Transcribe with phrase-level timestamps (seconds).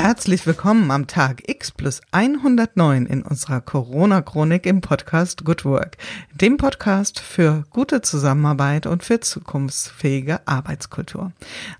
[0.00, 5.98] Herzlich willkommen am Tag X plus 109 in unserer Corona-Chronik im Podcast Good Work,
[6.32, 11.32] dem Podcast für gute Zusammenarbeit und für zukunftsfähige Arbeitskultur.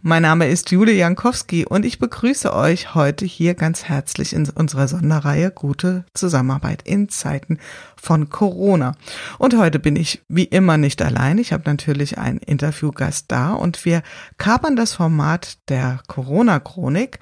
[0.03, 4.87] Mein Name ist Julie Jankowski und ich begrüße euch heute hier ganz herzlich in unserer
[4.87, 7.59] Sonderreihe Gute Zusammenarbeit in Zeiten
[7.97, 8.97] von Corona.
[9.39, 11.39] Und heute bin ich wie immer nicht allein.
[11.39, 14.03] Ich habe natürlich einen Interviewgast da und wir
[14.37, 17.19] kapern das Format der Corona-Chronik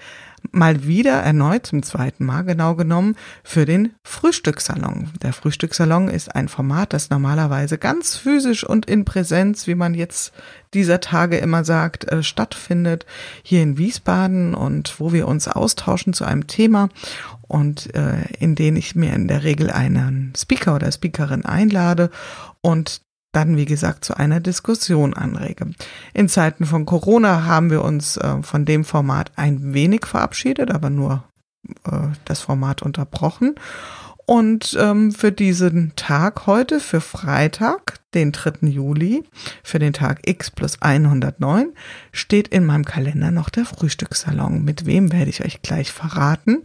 [0.51, 5.11] mal wieder erneut zum zweiten Mal genau genommen für den Frühstückssalon.
[5.23, 10.33] Der Frühstückssalon ist ein Format, das normalerweise ganz physisch und in Präsenz, wie man jetzt
[10.75, 13.07] dieser Tage immer sagt, äh, stattfindet
[13.43, 16.89] hier in Wiesbaden und wo wir uns austauschen zu einem Thema
[17.47, 22.11] und äh, in denen ich mir in der Regel einen Speaker oder Speakerin einlade
[22.61, 23.01] und
[23.33, 25.71] dann, wie gesagt, zu einer Diskussion anrege.
[26.15, 30.91] In Zeiten von Corona haben wir uns äh, von dem Format ein wenig verabschiedet, aber
[30.91, 31.25] nur
[31.85, 33.55] äh, das Format unterbrochen.
[34.29, 38.69] Und ähm, für diesen Tag heute, für Freitag, den 3.
[38.69, 39.25] Juli,
[39.63, 41.73] für den Tag X plus 109,
[42.13, 44.65] steht in meinem Kalender noch der Frühstückssalon.
[44.65, 46.61] Mit wem werde ich euch gleich verraten.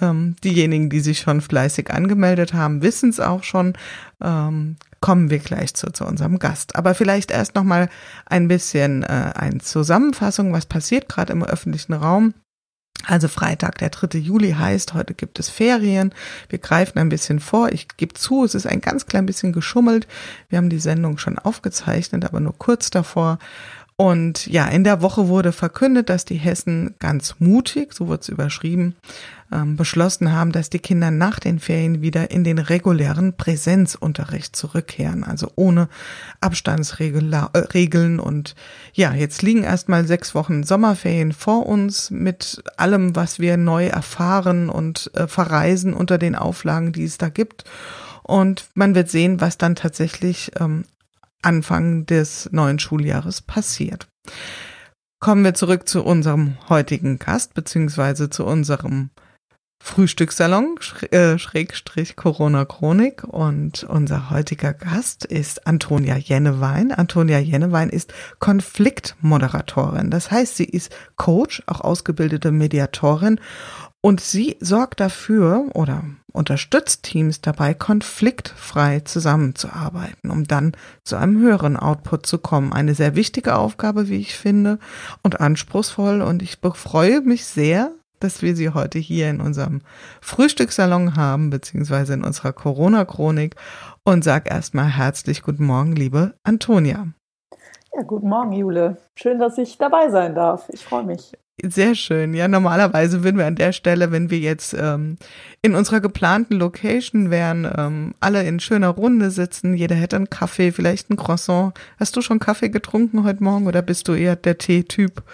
[0.00, 3.72] Ähm, diejenigen, die sich schon fleißig angemeldet haben, wissen es auch schon.
[4.22, 6.76] Ähm, kommen wir gleich zu, zu unserem Gast.
[6.76, 7.88] Aber vielleicht erst noch mal
[8.26, 12.34] ein bisschen äh, eine Zusammenfassung, was passiert gerade im öffentlichen Raum.
[13.06, 14.18] Also Freitag, der 3.
[14.18, 16.12] Juli heißt, heute gibt es Ferien.
[16.48, 17.70] Wir greifen ein bisschen vor.
[17.70, 20.08] Ich gebe zu, es ist ein ganz klein bisschen geschummelt.
[20.48, 23.38] Wir haben die Sendung schon aufgezeichnet, aber nur kurz davor.
[24.00, 28.28] Und ja, in der Woche wurde verkündet, dass die Hessen ganz mutig, so wird es
[28.28, 28.94] überschrieben,
[29.52, 35.24] ähm, beschlossen haben, dass die Kinder nach den Ferien wieder in den regulären Präsenzunterricht zurückkehren,
[35.24, 35.88] also ohne
[36.40, 37.32] Abstandsregeln.
[37.32, 38.54] Äh, und
[38.92, 44.68] ja, jetzt liegen erstmal sechs Wochen Sommerferien vor uns mit allem, was wir neu erfahren
[44.68, 47.64] und äh, verreisen unter den Auflagen, die es da gibt.
[48.22, 50.84] Und man wird sehen, was dann tatsächlich ähm,
[51.42, 54.08] Anfang des neuen Schuljahres passiert.
[55.20, 59.10] Kommen wir zurück zu unserem heutigen Gast, beziehungsweise zu unserem
[59.80, 60.76] Frühstückssalon,
[61.10, 63.24] äh, Schrägstrich Corona Chronik.
[63.24, 66.92] Und unser heutiger Gast ist Antonia Jennewein.
[66.92, 70.10] Antonia Jennewein ist Konfliktmoderatorin.
[70.10, 73.40] Das heißt, sie ist Coach, auch ausgebildete Mediatorin.
[74.00, 80.72] Und sie sorgt dafür oder unterstützt Teams dabei, konfliktfrei zusammenzuarbeiten, um dann
[81.04, 82.72] zu einem höheren Output zu kommen.
[82.72, 84.78] Eine sehr wichtige Aufgabe, wie ich finde,
[85.22, 86.22] und anspruchsvoll.
[86.22, 89.80] Und ich freue mich sehr, dass wir sie heute hier in unserem
[90.20, 93.54] Frühstückssalon haben, beziehungsweise in unserer Corona-Chronik.
[94.04, 97.08] Und sag erstmal herzlich guten Morgen, liebe Antonia.
[97.94, 98.98] Ja, guten Morgen, Jule.
[99.16, 100.68] Schön, dass ich dabei sein darf.
[100.70, 101.32] Ich freue mich.
[101.64, 102.34] Sehr schön.
[102.34, 105.16] Ja, normalerweise würden wir an der Stelle, wenn wir jetzt ähm,
[105.60, 109.74] in unserer geplanten Location wären, ähm, alle in schöner Runde sitzen.
[109.74, 111.74] Jeder hätte einen Kaffee, vielleicht ein Croissant.
[111.98, 115.24] Hast du schon Kaffee getrunken heute Morgen oder bist du eher der Tee-Typ?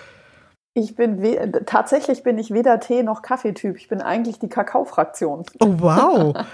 [0.77, 1.23] Ich bin
[1.67, 3.77] tatsächlich bin ich weder Tee noch Kaffeetyp.
[3.77, 5.45] Ich bin eigentlich die Kakao-Fraktion.
[5.61, 6.35] Oh wow,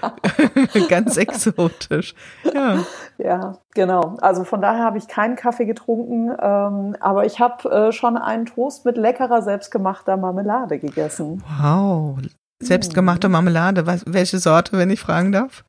[0.89, 2.13] ganz exotisch.
[2.53, 2.85] Ja.
[3.17, 4.17] ja, genau.
[4.21, 8.45] Also von daher habe ich keinen Kaffee getrunken, ähm, aber ich habe äh, schon einen
[8.45, 11.43] Toast mit leckerer selbstgemachter Marmelade gegessen.
[11.59, 12.19] Wow,
[12.61, 13.87] selbstgemachte Marmelade.
[13.87, 15.65] Was, welche Sorte, wenn ich fragen darf?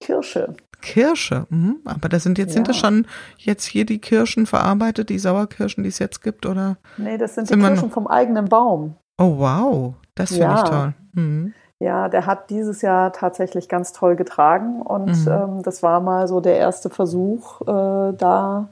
[0.00, 0.56] Kirsche.
[0.82, 1.80] Kirsche, mhm.
[1.86, 2.54] aber das sind jetzt, ja.
[2.54, 3.06] sind das schon
[3.38, 6.76] jetzt hier die Kirschen verarbeitet, die Sauerkirschen, die es jetzt gibt, oder?
[6.98, 8.96] Nee, das sind, sind die Kirschen vom eigenen Baum.
[9.18, 10.62] Oh wow, das finde ja.
[10.62, 10.94] ich toll.
[11.14, 11.54] Mhm.
[11.80, 15.32] Ja, der hat dieses Jahr tatsächlich ganz toll getragen und mhm.
[15.32, 18.68] ähm, das war mal so der erste Versuch, äh, da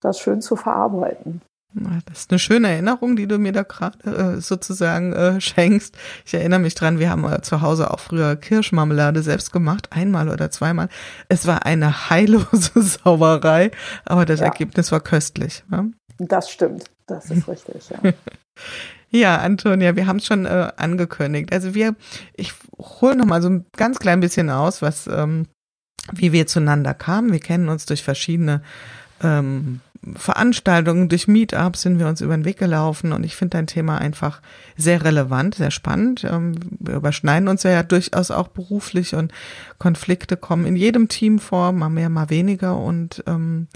[0.00, 1.42] das schön zu verarbeiten.
[2.06, 5.96] Das ist eine schöne Erinnerung, die du mir da gerade äh, sozusagen äh, schenkst.
[6.24, 10.28] Ich erinnere mich dran, wir haben äh, zu Hause auch früher Kirschmarmelade selbst gemacht, einmal
[10.28, 10.88] oder zweimal.
[11.28, 12.70] Es war eine heillose
[13.04, 13.72] Sauerei,
[14.04, 14.46] aber das ja.
[14.46, 15.64] Ergebnis war köstlich.
[15.70, 15.86] Ja?
[16.18, 18.12] Das stimmt, das ist richtig, ja.
[19.10, 21.52] Ja, Antonia, wir haben es schon äh, angekündigt.
[21.52, 21.94] Also wir,
[22.34, 25.46] ich hole noch mal so ein ganz klein bisschen aus, was, ähm,
[26.12, 27.32] wie wir zueinander kamen.
[27.32, 28.62] Wir kennen uns durch verschiedene
[29.22, 29.80] ähm,
[30.14, 33.98] Veranstaltungen, durch Meetups sind wir uns über den Weg gelaufen und ich finde dein Thema
[33.98, 34.40] einfach
[34.76, 36.24] sehr relevant, sehr spannend.
[36.24, 39.32] Ähm, wir überschneiden uns ja durchaus auch beruflich und
[39.78, 43.68] Konflikte kommen in jedem Team vor, mal mehr, mal weniger und ähm,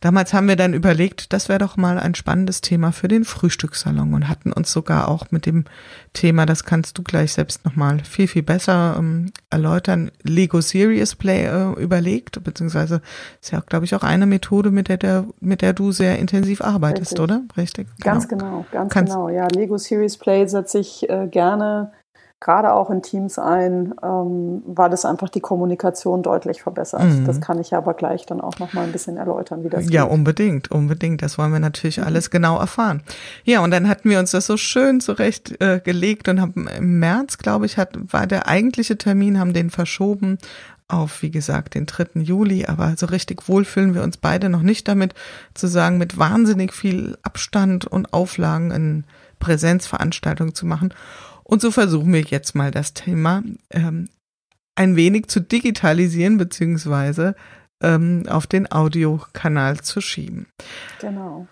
[0.00, 4.14] Damals haben wir dann überlegt, das wäre doch mal ein spannendes Thema für den Frühstückssalon
[4.14, 5.64] und hatten uns sogar auch mit dem
[6.12, 11.46] Thema, das kannst du gleich selbst nochmal viel, viel besser ähm, erläutern, Lego Serious Play
[11.46, 13.00] äh, überlegt, beziehungsweise
[13.40, 16.60] ist ja, glaube ich, auch eine Methode, mit der, der, mit der du sehr intensiv
[16.60, 17.20] arbeitest, Richtig.
[17.20, 17.42] oder?
[17.56, 17.88] Richtig.
[18.00, 19.28] Ganz genau, genau ganz Kannst genau.
[19.28, 21.92] Ja, Lego Serious Play setze ich äh, gerne
[22.40, 27.02] gerade auch in Teams ein, ähm, war das einfach die Kommunikation deutlich verbessert.
[27.02, 27.24] Mhm.
[27.24, 30.04] Das kann ich aber gleich dann auch noch mal ein bisschen erläutern, wie das Ja,
[30.04, 30.12] geht.
[30.12, 31.22] unbedingt, unbedingt.
[31.22, 32.04] Das wollen wir natürlich mhm.
[32.04, 33.02] alles genau erfahren.
[33.44, 35.80] Ja, und dann hatten wir uns das so schön zurecht äh,
[36.28, 40.38] und haben im März, glaube ich, hat, war der eigentliche Termin, haben den verschoben
[40.86, 42.20] auf, wie gesagt, den 3.
[42.20, 45.14] Juli, aber so richtig wohl fühlen wir uns beide noch nicht damit,
[45.54, 49.04] zu sagen, mit wahnsinnig viel Abstand und Auflagen in
[49.38, 50.92] Präsenzveranstaltungen zu machen.
[51.44, 54.08] Und so versuchen wir jetzt mal das Thema ähm,
[54.74, 57.36] ein wenig zu digitalisieren, beziehungsweise
[57.82, 60.46] ähm, auf den Audiokanal zu schieben.
[61.00, 61.46] Genau.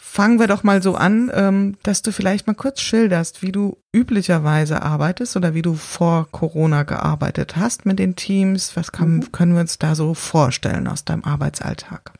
[0.00, 3.78] Fangen wir doch mal so an, ähm, dass du vielleicht mal kurz schilderst, wie du
[3.94, 8.76] üblicherweise arbeitest oder wie du vor Corona gearbeitet hast mit den Teams.
[8.76, 9.32] Was kann, mhm.
[9.32, 12.12] können wir uns da so vorstellen aus deinem Arbeitsalltag?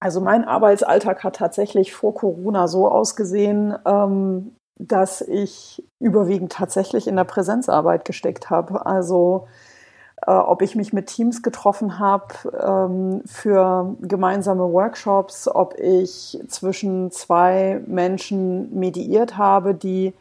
[0.00, 7.16] Also mein Arbeitsalltag hat tatsächlich vor Corona so ausgesehen, ähm, dass ich überwiegend tatsächlich in
[7.16, 8.86] der Präsenzarbeit gesteckt habe.
[8.86, 9.46] Also
[10.26, 17.10] äh, ob ich mich mit Teams getroffen habe ähm, für gemeinsame Workshops, ob ich zwischen
[17.10, 20.14] zwei Menschen mediiert habe, die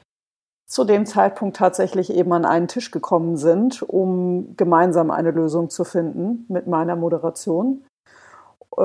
[0.65, 5.83] zu dem Zeitpunkt tatsächlich eben an einen Tisch gekommen sind, um gemeinsam eine Lösung zu
[5.83, 7.83] finden mit meiner Moderation.
[8.77, 8.81] Äh,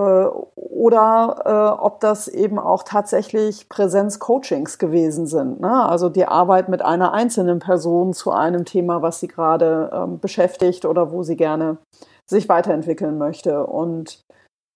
[0.77, 1.43] oder
[1.79, 5.61] äh, ob das eben auch tatsächlich Präsenz-Coachings gewesen sind.
[5.61, 5.89] Ne?
[5.89, 10.85] Also die Arbeit mit einer einzelnen Person zu einem Thema, was sie gerade ähm, beschäftigt
[10.85, 11.79] oder wo sie gerne
[12.27, 13.67] sich weiterentwickeln möchte.
[13.67, 14.25] Und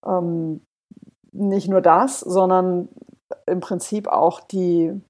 [0.06, 0.62] ähm,
[1.32, 2.88] nicht nur das, sondern
[3.46, 5.00] im Prinzip auch die,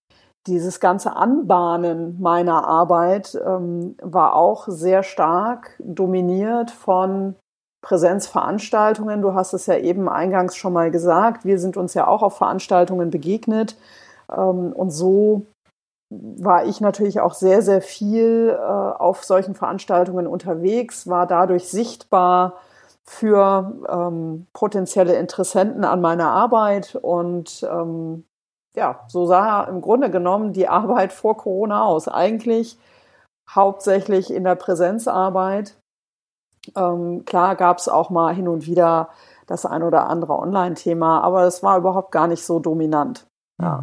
[0.46, 7.36] dieses ganze Anbahnen meiner Arbeit ähm, war auch sehr stark dominiert von
[7.82, 9.22] Präsenzveranstaltungen.
[9.22, 11.44] Du hast es ja eben eingangs schon mal gesagt.
[11.44, 13.76] Wir sind uns ja auch auf Veranstaltungen begegnet.
[14.30, 15.46] Ähm, und so
[16.10, 22.54] war ich natürlich auch sehr, sehr viel äh, auf solchen Veranstaltungen unterwegs, war dadurch sichtbar
[23.04, 26.96] für ähm, potenzielle Interessenten an meiner Arbeit.
[26.96, 28.24] Und ähm,
[28.74, 32.08] ja, so sah im Grunde genommen die Arbeit vor Corona aus.
[32.08, 32.78] Eigentlich
[33.48, 35.76] hauptsächlich in der Präsenzarbeit
[36.76, 39.10] ähm, klar gab es auch mal hin und wieder
[39.46, 43.26] das ein oder andere Online-Thema, aber es war überhaupt gar nicht so dominant.
[43.60, 43.82] Ja.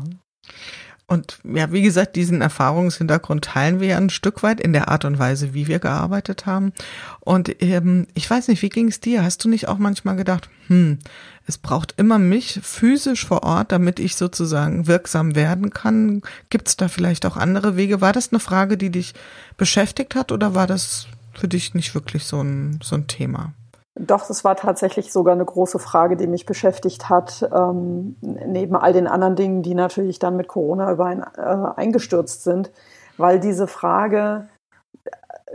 [1.10, 5.06] Und ja, wie gesagt, diesen Erfahrungshintergrund teilen wir ja ein Stück weit in der Art
[5.06, 6.74] und Weise, wie wir gearbeitet haben.
[7.22, 9.24] Und ähm, ich weiß nicht, wie ging es dir?
[9.24, 11.00] Hast du nicht auch manchmal gedacht, hm,
[11.46, 16.24] es braucht immer mich physisch vor Ort, damit ich sozusagen wirksam werden kann?
[16.50, 18.02] Gibt es da vielleicht auch andere Wege?
[18.02, 19.14] War das eine Frage, die dich
[19.56, 21.08] beschäftigt hat oder war das
[21.38, 23.54] für dich nicht wirklich so ein, so ein Thema?
[24.00, 28.94] Doch, das war tatsächlich sogar eine große Frage, die mich beschäftigt hat, ähm, neben all
[28.94, 31.42] den anderen Dingen, die natürlich dann mit Corona überein, äh,
[31.76, 32.72] eingestürzt sind,
[33.18, 34.50] weil diese Frage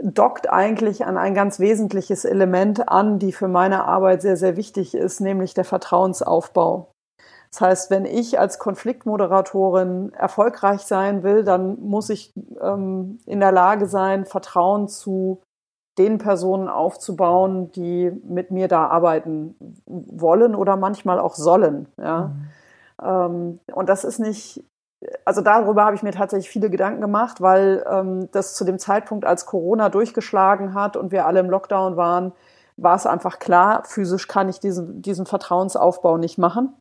[0.01, 4.95] dockt eigentlich an ein ganz wesentliches Element an, die für meine Arbeit sehr, sehr wichtig
[4.95, 6.91] ist, nämlich der Vertrauensaufbau.
[7.51, 13.51] Das heißt, wenn ich als Konfliktmoderatorin erfolgreich sein will, dann muss ich ähm, in der
[13.51, 15.39] Lage sein, Vertrauen zu
[15.97, 19.55] den Personen aufzubauen, die mit mir da arbeiten
[19.85, 21.87] wollen oder manchmal auch sollen.
[21.97, 22.27] Ja.
[22.27, 22.49] Mhm.
[23.01, 24.63] Ähm, und das ist nicht,
[25.25, 29.25] also darüber habe ich mir tatsächlich viele Gedanken gemacht, weil ähm, das zu dem Zeitpunkt,
[29.25, 32.33] als Corona durchgeschlagen hat und wir alle im Lockdown waren,
[32.77, 36.75] war es einfach klar, physisch kann ich diesen, diesen Vertrauensaufbau nicht machen.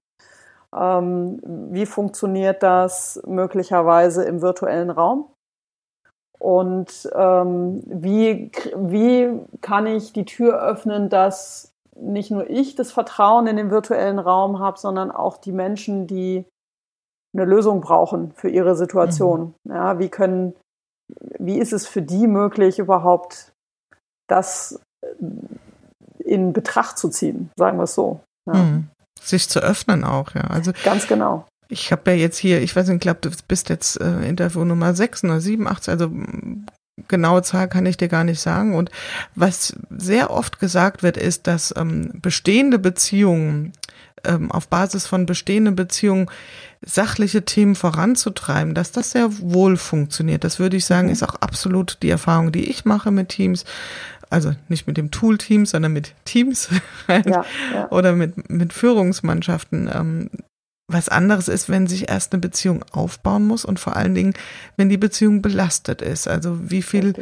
[0.74, 1.38] Ähm,
[1.70, 5.26] wie funktioniert das möglicherweise im virtuellen Raum?
[6.42, 9.30] Und ähm, wie, wie
[9.60, 14.58] kann ich die Tür öffnen, dass nicht nur ich das Vertrauen in den virtuellen Raum
[14.58, 16.44] habe, sondern auch die Menschen, die
[17.32, 19.54] eine Lösung brauchen für ihre Situation.
[19.62, 19.72] Mhm.
[19.72, 20.56] Ja, wie können,
[21.38, 23.52] wie ist es für die möglich, überhaupt
[24.28, 24.80] das
[26.18, 28.18] in Betracht zu ziehen, sagen wir es so.
[28.52, 28.54] Ja.
[28.54, 28.88] Mhm.
[29.20, 30.42] Sich zu öffnen auch, ja.
[30.48, 33.70] Also ganz genau ich habe ja jetzt hier, ich weiß nicht, ich glaube, du bist
[33.70, 36.10] jetzt äh, Interview Nummer 6 oder 7, 8, also
[37.08, 38.74] genaue Zahl kann ich dir gar nicht sagen.
[38.74, 38.90] Und
[39.34, 43.72] was sehr oft gesagt wird, ist, dass ähm, bestehende Beziehungen
[44.24, 46.28] ähm, auf Basis von bestehenden Beziehungen
[46.82, 50.44] sachliche Themen voranzutreiben, dass das sehr wohl funktioniert.
[50.44, 53.64] Das würde ich sagen, ist auch absolut die Erfahrung, die ich mache mit Teams.
[54.28, 56.68] Also nicht mit dem Tool Teams, sondern mit Teams
[57.08, 57.90] ja, ja.
[57.90, 59.90] oder mit, mit Führungsmannschaften.
[59.92, 60.30] Ähm,
[60.88, 64.34] was anderes ist, wenn sich erst eine Beziehung aufbauen muss und vor allen Dingen,
[64.76, 66.28] wenn die Beziehung belastet ist.
[66.28, 67.14] Also wie viel,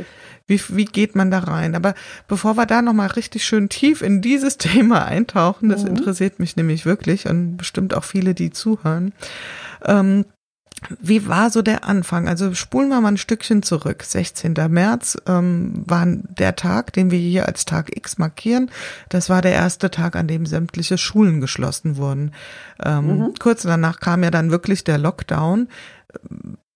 [0.47, 1.75] wie, wie geht man da rein?
[1.75, 1.95] Aber
[2.27, 5.97] bevor wir da nochmal richtig schön tief in dieses Thema eintauchen, das mhm.
[5.97, 9.13] interessiert mich nämlich wirklich und bestimmt auch viele, die zuhören,
[9.85, 10.25] ähm,
[10.99, 12.27] wie war so der Anfang?
[12.27, 14.03] Also spulen wir mal ein Stückchen zurück.
[14.03, 14.55] 16.
[14.69, 18.71] März ähm, war der Tag, den wir hier als Tag X markieren.
[19.09, 22.33] Das war der erste Tag, an dem sämtliche Schulen geschlossen wurden.
[22.83, 23.35] Ähm, mhm.
[23.39, 25.69] Kurz danach kam ja dann wirklich der Lockdown.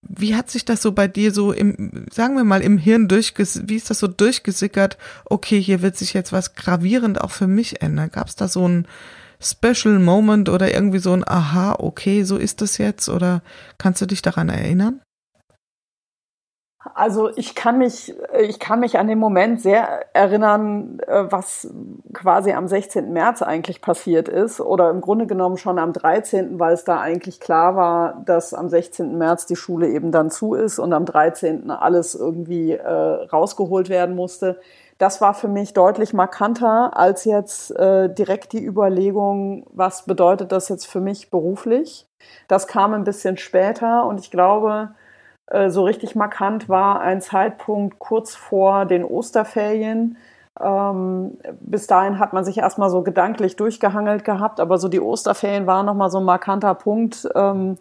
[0.03, 3.63] Wie hat sich das so bei dir so im, sagen wir mal, im Hirn durchges,
[3.67, 4.99] wie ist das so durchgesickert?
[5.25, 8.11] Okay, hier wird sich jetzt was gravierend auch für mich ändern.
[8.13, 8.87] Gab es da so ein
[9.41, 13.09] Special Moment oder irgendwie so ein Aha, okay, so ist das jetzt?
[13.09, 13.43] Oder
[13.79, 15.01] kannst du dich daran erinnern?
[16.93, 21.73] Also ich kann mich, ich kann mich an den Moment sehr erinnern, äh, was
[22.13, 23.11] quasi am 16.
[23.11, 27.41] März eigentlich passiert ist oder im Grunde genommen schon am 13., weil es da eigentlich
[27.41, 29.17] klar war, dass am 16.
[29.17, 31.71] März die Schule eben dann zu ist und am 13.
[31.71, 34.61] alles irgendwie äh, rausgeholt werden musste
[34.99, 40.69] das war für mich deutlich markanter als jetzt äh, direkt die Überlegung, was bedeutet das
[40.69, 42.07] jetzt für mich beruflich.
[42.49, 44.95] Das kam ein bisschen später und ich glaube,
[45.47, 50.17] äh, so richtig markant war ein Zeitpunkt kurz vor den Osterferien.
[50.61, 55.67] Ähm, bis dahin hat man sich erstmal so gedanklich durchgehangelt gehabt, aber so die Osterferien
[55.67, 57.29] waren nochmal so ein markanter Punkt.
[57.35, 57.77] Ähm,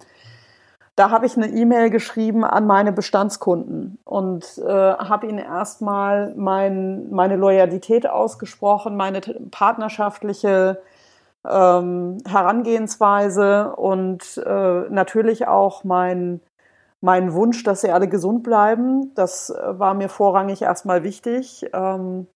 [0.96, 7.10] da habe ich eine E-Mail geschrieben an meine Bestandskunden und äh, habe ihnen erstmal mein,
[7.10, 10.82] meine Loyalität ausgesprochen, meine partnerschaftliche
[11.50, 16.42] ähm, Herangehensweise und äh, natürlich auch mein,
[17.02, 19.14] mein Wunsch, dass sie alle gesund bleiben.
[19.16, 21.66] Das äh, war mir vorrangig erstmal wichtig.
[21.74, 22.28] Ähm,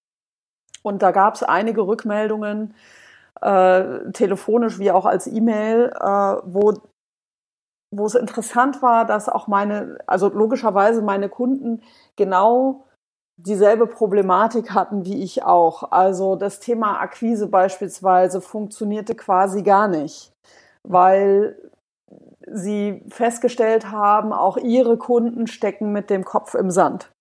[0.81, 2.73] und da gab es einige Rückmeldungen,
[3.41, 6.73] äh, telefonisch wie auch als E-Mail, äh, wo
[7.91, 11.81] wo es interessant war, dass auch meine, also logischerweise meine Kunden
[12.15, 12.83] genau
[13.37, 15.91] dieselbe Problematik hatten wie ich auch.
[15.91, 20.33] Also das Thema Akquise beispielsweise funktionierte quasi gar nicht,
[20.83, 21.55] weil
[22.49, 27.11] sie festgestellt haben, auch ihre Kunden stecken mit dem Kopf im Sand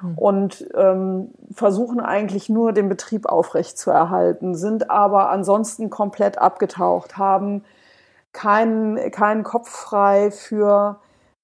[0.00, 0.16] hm.
[0.16, 7.18] und ähm, versuchen eigentlich nur den Betrieb aufrecht zu erhalten, sind aber ansonsten komplett abgetaucht,
[7.18, 7.64] haben
[8.36, 11.00] keinen, keinen Kopf frei für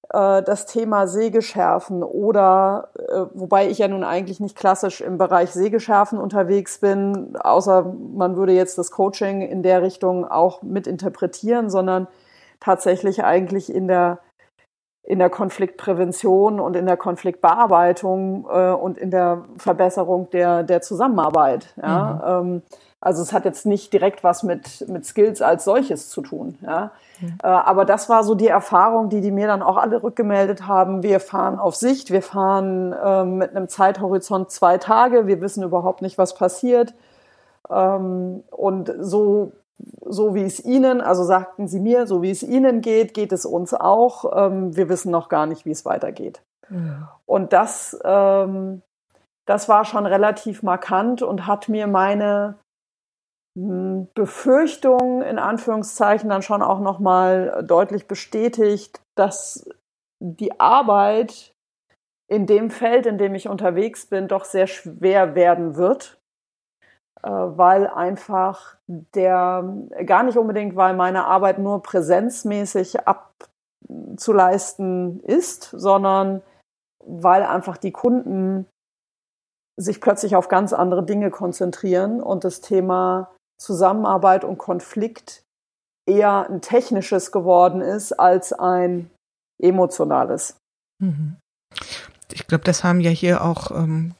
[0.09, 5.51] äh, das Thema Sägeschärfen oder, äh, wobei ich ja nun eigentlich nicht klassisch im Bereich
[5.51, 11.69] Sägeschärfen unterwegs bin, außer man würde jetzt das Coaching in der Richtung auch mit interpretieren,
[11.69, 12.07] sondern
[12.59, 14.19] tatsächlich eigentlich in der
[15.05, 21.73] in der Konfliktprävention und in der Konfliktbearbeitung äh, und in der Verbesserung der, der Zusammenarbeit.
[21.75, 22.39] Ja?
[22.41, 22.53] Mhm.
[22.53, 22.61] Ähm,
[23.03, 26.57] also es hat jetzt nicht direkt was mit, mit Skills als solches zu tun.
[26.61, 26.91] Ja?
[27.19, 27.37] Mhm.
[27.43, 31.03] Äh, aber das war so die Erfahrung, die die mir dann auch alle rückgemeldet haben.
[31.03, 36.01] Wir fahren auf Sicht, wir fahren äh, mit einem Zeithorizont zwei Tage, wir wissen überhaupt
[36.01, 36.93] nicht, was passiert.
[37.69, 39.51] Ähm, und so,
[40.05, 43.45] so wie es Ihnen, also sagten Sie mir, so wie es Ihnen geht, geht es
[43.45, 44.47] uns auch.
[44.47, 46.41] Ähm, wir wissen noch gar nicht, wie es weitergeht.
[46.69, 47.05] Mhm.
[47.25, 48.81] Und das, ähm,
[49.45, 52.55] das war schon relativ markant und hat mir meine
[53.55, 59.69] Befürchtung in Anführungszeichen dann schon auch nochmal deutlich bestätigt, dass
[60.19, 61.53] die Arbeit
[62.27, 66.19] in dem Feld, in dem ich unterwegs bin, doch sehr schwer werden wird,
[67.21, 69.63] äh, weil einfach der,
[70.05, 72.97] gar nicht unbedingt, weil meine Arbeit nur präsenzmäßig
[73.87, 76.41] abzuleisten ist, sondern
[77.05, 78.65] weil einfach die Kunden
[79.77, 83.29] sich plötzlich auf ganz andere Dinge konzentrieren und das Thema
[83.63, 85.43] Zusammenarbeit und Konflikt
[86.05, 89.09] eher ein technisches geworden ist als ein
[89.61, 90.57] emotionales.
[90.99, 91.37] Mhm.
[92.31, 94.15] Ich glaube, das haben ja hier auch ähm,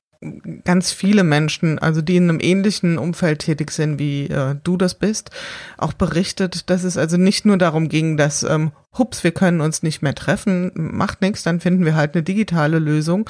[0.64, 4.96] ganz viele Menschen, also die in einem ähnlichen Umfeld tätig sind, wie äh, du das
[4.96, 5.32] bist,
[5.78, 9.84] auch berichtet, dass es also nicht nur darum ging, dass, ähm, hups, wir können uns
[9.84, 13.30] nicht mehr treffen, macht nichts, dann finden wir halt eine digitale Lösung.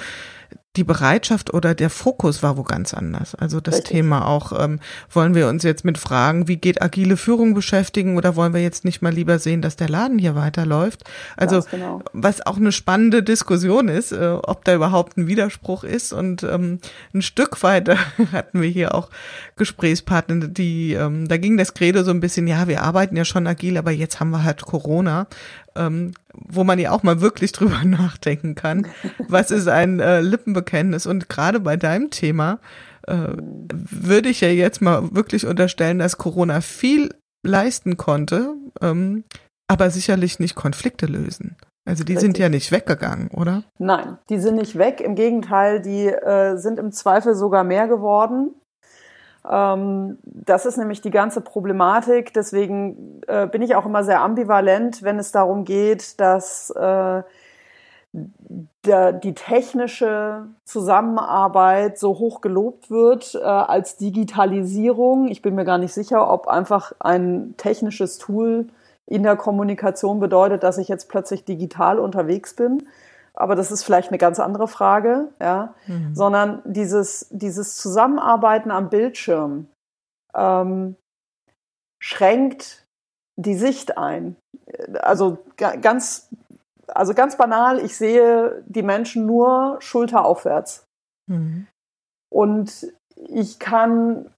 [0.75, 3.35] Die Bereitschaft oder der Fokus war wo ganz anders.
[3.35, 3.91] Also das Richtig.
[3.91, 4.79] Thema auch, ähm,
[5.11, 8.83] wollen wir uns jetzt mit Fragen, wie geht agile Führung beschäftigen oder wollen wir jetzt
[8.83, 11.03] nicht mal lieber sehen, dass der Laden hier weiterläuft?
[11.37, 12.01] Also genau.
[12.13, 16.11] was auch eine spannende Diskussion ist, äh, ob da überhaupt ein Widerspruch ist.
[16.11, 16.79] Und ähm,
[17.13, 17.97] ein Stück weiter
[18.31, 19.09] hatten wir hier auch
[19.55, 23.45] Gesprächspartner, die, ähm, da ging das Credo so ein bisschen, ja, wir arbeiten ja schon
[23.45, 25.27] agil, aber jetzt haben wir halt Corona
[25.75, 28.87] ähm, wo man ja auch mal wirklich drüber nachdenken kann.
[29.27, 31.05] Was ist ein äh, Lippenbekenntnis?
[31.05, 32.59] Und gerade bei deinem Thema
[33.07, 37.13] äh, würde ich ja jetzt mal wirklich unterstellen, dass Corona viel
[37.45, 39.23] leisten konnte, ähm,
[39.67, 41.57] aber sicherlich nicht Konflikte lösen.
[41.85, 42.27] Also die Richtig.
[42.27, 43.63] sind ja nicht weggegangen, oder?
[43.77, 45.01] Nein, die sind nicht weg.
[45.01, 48.55] Im Gegenteil, die äh, sind im Zweifel sogar mehr geworden.
[49.49, 52.33] Ähm, das ist nämlich die ganze Problematik.
[52.33, 57.23] Deswegen äh, bin ich auch immer sehr ambivalent, wenn es darum geht, dass äh,
[58.13, 65.27] die technische Zusammenarbeit so hoch gelobt wird äh, als Digitalisierung.
[65.29, 68.67] Ich bin mir gar nicht sicher, ob einfach ein technisches Tool
[69.07, 72.83] in der Kommunikation bedeutet, dass ich jetzt plötzlich digital unterwegs bin
[73.33, 76.13] aber das ist vielleicht eine ganz andere Frage, ja, mhm.
[76.15, 79.67] sondern dieses, dieses Zusammenarbeiten am Bildschirm
[80.35, 80.95] ähm,
[81.99, 82.85] schränkt
[83.35, 84.35] die Sicht ein.
[85.01, 85.39] Also
[85.81, 86.29] ganz,
[86.87, 90.85] also ganz banal, ich sehe die Menschen nur schulteraufwärts.
[91.27, 91.67] Mhm.
[92.31, 94.29] Und ich kann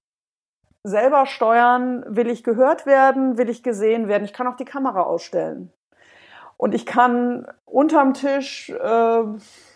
[0.84, 4.24] selber steuern, will ich gehört werden, will ich gesehen werden.
[4.24, 5.72] Ich kann auch die Kamera ausstellen.
[6.56, 9.22] Und ich kann unterm Tisch äh,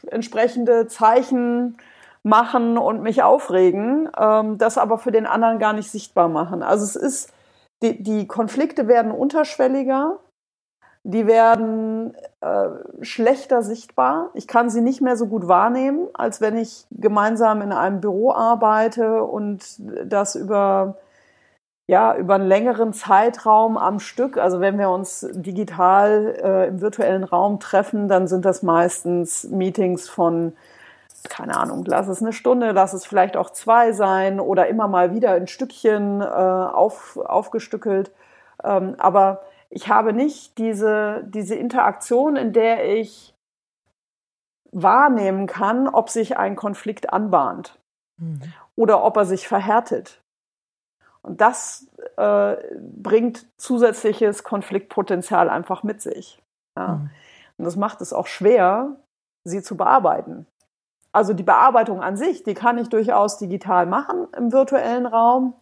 [0.06, 1.76] entsprechende Zeichen
[2.22, 6.62] machen und mich aufregen, ähm, das aber für den anderen gar nicht sichtbar machen.
[6.62, 7.32] Also es ist,
[7.82, 10.18] die, die Konflikte werden unterschwelliger,
[11.02, 12.68] die werden äh,
[13.00, 14.30] schlechter sichtbar.
[14.34, 18.32] Ich kann sie nicht mehr so gut wahrnehmen, als wenn ich gemeinsam in einem Büro
[18.32, 19.64] arbeite und
[20.04, 20.98] das über
[21.90, 24.38] ja, über einen längeren Zeitraum am Stück.
[24.38, 30.08] Also wenn wir uns digital äh, im virtuellen Raum treffen, dann sind das meistens Meetings
[30.08, 30.52] von,
[31.28, 35.12] keine Ahnung, lass es eine Stunde, lass es vielleicht auch zwei sein oder immer mal
[35.12, 38.12] wieder in Stückchen äh, auf, aufgestückelt.
[38.62, 43.34] Ähm, aber ich habe nicht diese, diese Interaktion, in der ich
[44.70, 47.80] wahrnehmen kann, ob sich ein Konflikt anbahnt
[48.16, 48.42] mhm.
[48.76, 50.20] oder ob er sich verhärtet.
[51.22, 51.86] Und das
[52.16, 56.42] äh, bringt zusätzliches Konfliktpotenzial einfach mit sich.
[56.76, 56.94] Ja.
[56.94, 57.10] Mhm.
[57.58, 58.96] Und das macht es auch schwer,
[59.44, 60.46] sie zu bearbeiten.
[61.12, 65.54] Also die Bearbeitung an sich, die kann ich durchaus digital machen im virtuellen Raum.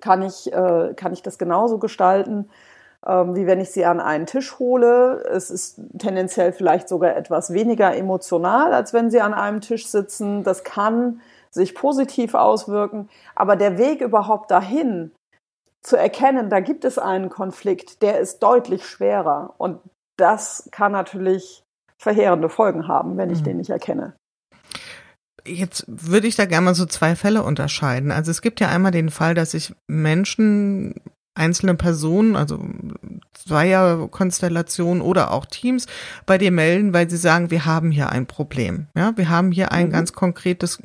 [0.00, 2.48] Kann ich, äh, kann ich das genauso gestalten,
[3.04, 5.24] ähm, wie wenn ich sie an einen Tisch hole.
[5.24, 10.44] Es ist tendenziell vielleicht sogar etwas weniger emotional, als wenn sie an einem Tisch sitzen.
[10.44, 13.08] Das kann sich positiv auswirken.
[13.34, 15.12] Aber der Weg überhaupt dahin,
[15.82, 19.54] zu erkennen, da gibt es einen Konflikt, der ist deutlich schwerer.
[19.58, 19.80] Und
[20.16, 21.62] das kann natürlich
[21.98, 23.44] verheerende Folgen haben, wenn ich mhm.
[23.44, 24.14] den nicht erkenne.
[25.46, 28.12] Jetzt würde ich da gerne mal so zwei Fälle unterscheiden.
[28.12, 31.00] Also es gibt ja einmal den Fall, dass sich Menschen
[31.34, 32.58] einzelne Personen, also
[33.34, 35.86] Zweierkonstellationen oder auch Teams
[36.26, 38.88] bei dir melden, weil sie sagen, wir haben hier ein Problem.
[38.96, 39.92] Ja, wir haben hier ein mhm.
[39.92, 40.82] ganz konkretes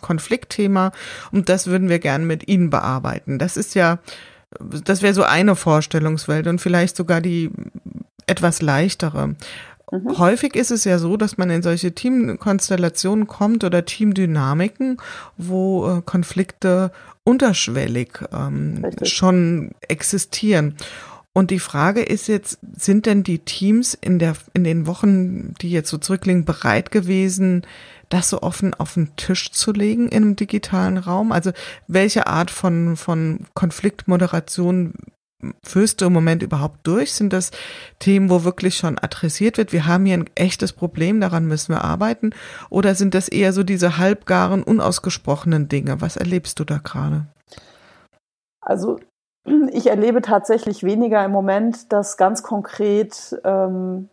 [0.00, 0.92] Konfliktthema
[1.32, 3.38] und das würden wir gerne mit Ihnen bearbeiten.
[3.38, 3.98] Das ist ja,
[4.60, 7.50] das wäre so eine Vorstellungswelt und vielleicht sogar die
[8.26, 9.34] etwas leichtere.
[9.90, 10.18] Mhm.
[10.18, 14.98] Häufig ist es ja so, dass man in solche Teamkonstellationen kommt oder Teamdynamiken,
[15.36, 16.90] wo äh, Konflikte
[17.24, 20.76] unterschwellig ähm, schon existieren.
[21.32, 25.70] Und die Frage ist jetzt, sind denn die Teams in der, in den Wochen, die
[25.70, 27.62] jetzt so zurückliegen, bereit gewesen,
[28.08, 31.32] das so offen auf den Tisch zu legen in einem digitalen Raum?
[31.32, 31.52] Also
[31.88, 34.94] welche Art von, von Konfliktmoderation
[35.64, 37.12] führst du im Moment überhaupt durch?
[37.12, 37.50] Sind das
[37.98, 39.72] Themen, wo wirklich schon adressiert wird?
[39.72, 42.30] Wir haben hier ein echtes Problem, daran müssen wir arbeiten.
[42.70, 46.00] Oder sind das eher so diese halbgaren, unausgesprochenen Dinge?
[46.00, 47.26] Was erlebst du da gerade?
[48.60, 48.98] Also
[49.72, 54.08] ich erlebe tatsächlich weniger im Moment, dass ganz konkret ähm,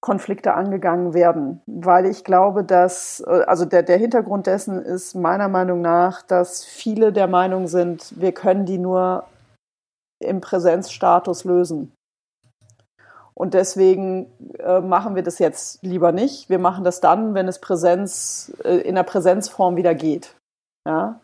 [0.00, 5.48] Konflikte angegangen werden, weil ich glaube, dass, äh, also der, der Hintergrund dessen ist meiner
[5.48, 9.24] Meinung nach, dass viele der Meinung sind, wir können die nur
[10.22, 11.92] im Präsenzstatus lösen.
[13.34, 16.48] Und deswegen äh, machen wir das jetzt lieber nicht.
[16.48, 20.34] Wir machen das dann, wenn es Präsenz, äh, in der Präsenzform wieder geht.
[20.88, 21.20] Ja?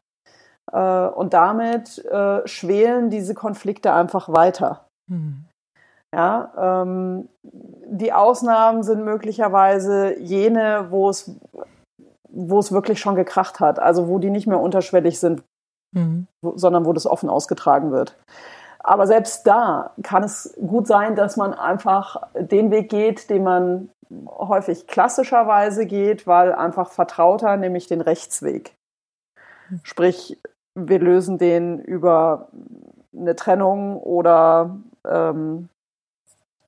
[0.71, 4.85] Äh, und damit äh, schwelen diese Konflikte einfach weiter.
[5.11, 5.47] Mhm.
[6.15, 11.31] Ja, ähm, die Ausnahmen sind möglicherweise jene, wo es
[12.33, 15.43] wo es wirklich schon gekracht hat, also wo die nicht mehr unterschwellig sind,
[15.95, 16.27] mhm.
[16.43, 18.17] wo, sondern wo das offen ausgetragen wird.
[18.83, 23.91] Aber selbst da kann es gut sein, dass man einfach den Weg geht, den man
[24.27, 28.75] häufig klassischerweise geht, weil einfach vertrauter, nämlich den Rechtsweg.
[29.83, 30.39] Sprich,
[30.75, 32.49] wir lösen den über
[33.17, 35.69] eine Trennung oder ähm,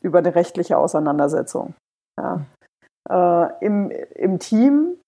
[0.01, 1.75] über eine rechtliche Auseinandersetzung.
[2.19, 2.45] Ja.
[3.09, 4.99] Äh, im, Im Team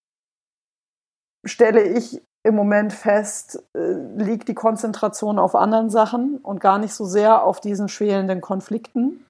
[1.44, 6.94] stelle ich im Moment fest, äh, liegt die Konzentration auf anderen Sachen und gar nicht
[6.94, 9.26] so sehr auf diesen schwelenden Konflikten,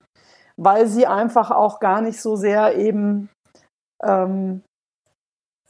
[0.56, 3.30] weil sie einfach auch gar nicht so sehr eben
[4.04, 4.62] ähm,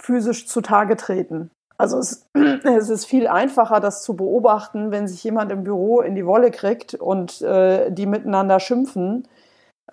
[0.00, 1.50] physisch zutage treten.
[1.78, 6.16] Also es, es, ist viel einfacher, das zu beobachten, wenn sich jemand im Büro in
[6.16, 9.28] die Wolle kriegt und äh, die miteinander schimpfen.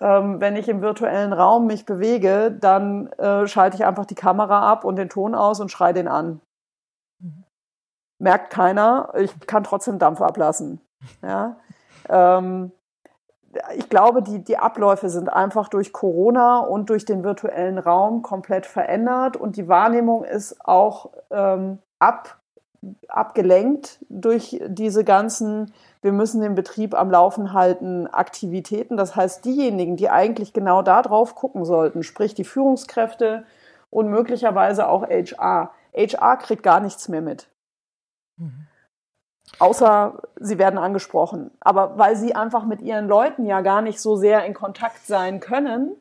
[0.00, 4.68] Ähm, wenn ich im virtuellen Raum mich bewege, dann äh, schalte ich einfach die Kamera
[4.70, 6.40] ab und den Ton aus und schreie den an.
[8.24, 10.80] Merkt keiner, ich kann trotzdem Dampf ablassen.
[11.22, 11.56] Ja?
[12.08, 12.72] Ähm,
[13.76, 18.64] ich glaube, die, die Abläufe sind einfach durch Corona und durch den virtuellen Raum komplett
[18.64, 22.38] verändert und die Wahrnehmung ist auch ähm, ab,
[23.08, 28.96] abgelenkt durch diese ganzen, wir müssen den Betrieb am Laufen halten, Aktivitäten.
[28.96, 33.44] Das heißt, diejenigen, die eigentlich genau da drauf gucken sollten, sprich die Führungskräfte
[33.90, 35.72] und möglicherweise auch HR.
[35.94, 37.48] HR kriegt gar nichts mehr mit.
[38.36, 38.66] Mhm.
[39.58, 41.50] Außer sie werden angesprochen.
[41.60, 45.40] Aber weil sie einfach mit ihren Leuten ja gar nicht so sehr in Kontakt sein
[45.40, 45.92] können,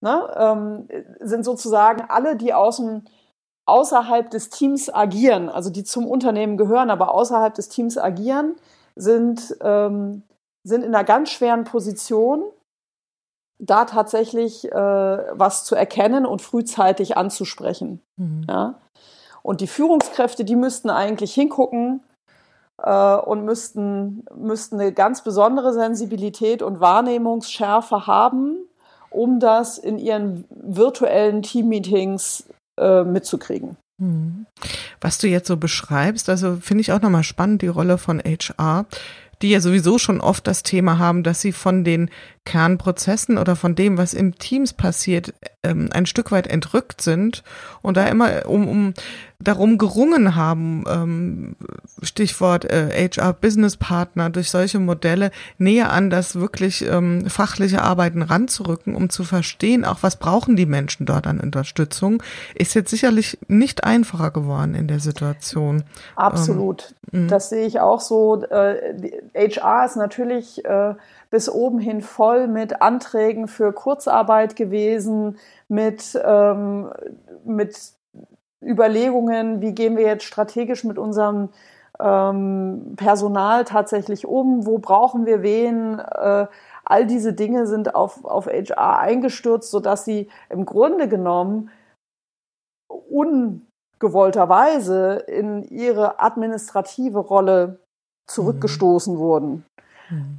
[0.00, 0.88] ne, ähm,
[1.20, 3.08] sind sozusagen alle, die außen,
[3.66, 8.56] außerhalb des Teams agieren, also die zum Unternehmen gehören, aber außerhalb des Teams agieren,
[8.96, 10.24] sind, ähm,
[10.64, 12.42] sind in einer ganz schweren Position,
[13.62, 18.00] da tatsächlich äh, was zu erkennen und frühzeitig anzusprechen.
[18.16, 18.46] Mhm.
[18.48, 18.80] Ja?
[19.42, 22.02] Und die Führungskräfte, die müssten eigentlich hingucken,
[22.82, 28.56] äh, und müssten, müssten eine ganz besondere Sensibilität und Wahrnehmungsschärfe haben,
[29.10, 32.44] um das in ihren virtuellen Teammeetings
[32.78, 33.76] äh, mitzukriegen.
[33.98, 34.46] Mhm.
[35.00, 38.86] Was du jetzt so beschreibst, also finde ich auch nochmal spannend, die Rolle von HR,
[39.42, 42.10] die ja sowieso schon oft das Thema haben, dass sie von den
[42.50, 47.44] Kernprozessen oder von dem, was im Teams passiert, ähm, ein Stück weit entrückt sind
[47.80, 48.94] und da immer um, um
[49.38, 51.56] darum gerungen haben, ähm,
[52.02, 58.22] Stichwort äh, HR Business Partner, durch solche Modelle näher an das wirklich ähm, fachliche Arbeiten
[58.22, 62.20] ranzurücken, um zu verstehen, auch was brauchen die Menschen dort an Unterstützung,
[62.56, 65.84] ist jetzt sicherlich nicht einfacher geworden in der Situation.
[66.16, 66.96] Absolut.
[67.12, 68.42] Ähm, das sehe ich auch so.
[68.42, 70.94] Äh, HR ist natürlich äh,
[71.30, 75.38] bis oben hin voll mit Anträgen für Kurzarbeit gewesen,
[75.68, 76.92] mit, ähm,
[77.44, 77.94] mit
[78.62, 81.48] Überlegungen, wie gehen wir jetzt strategisch mit unserem
[81.98, 85.98] ähm, Personal tatsächlich um, wo brauchen wir wen.
[85.98, 86.46] Äh,
[86.84, 91.70] all diese Dinge sind auf, auf HR eingestürzt, sodass sie im Grunde genommen
[92.88, 97.78] ungewollterweise in ihre administrative Rolle
[98.28, 99.18] zurückgestoßen mhm.
[99.18, 99.64] wurden.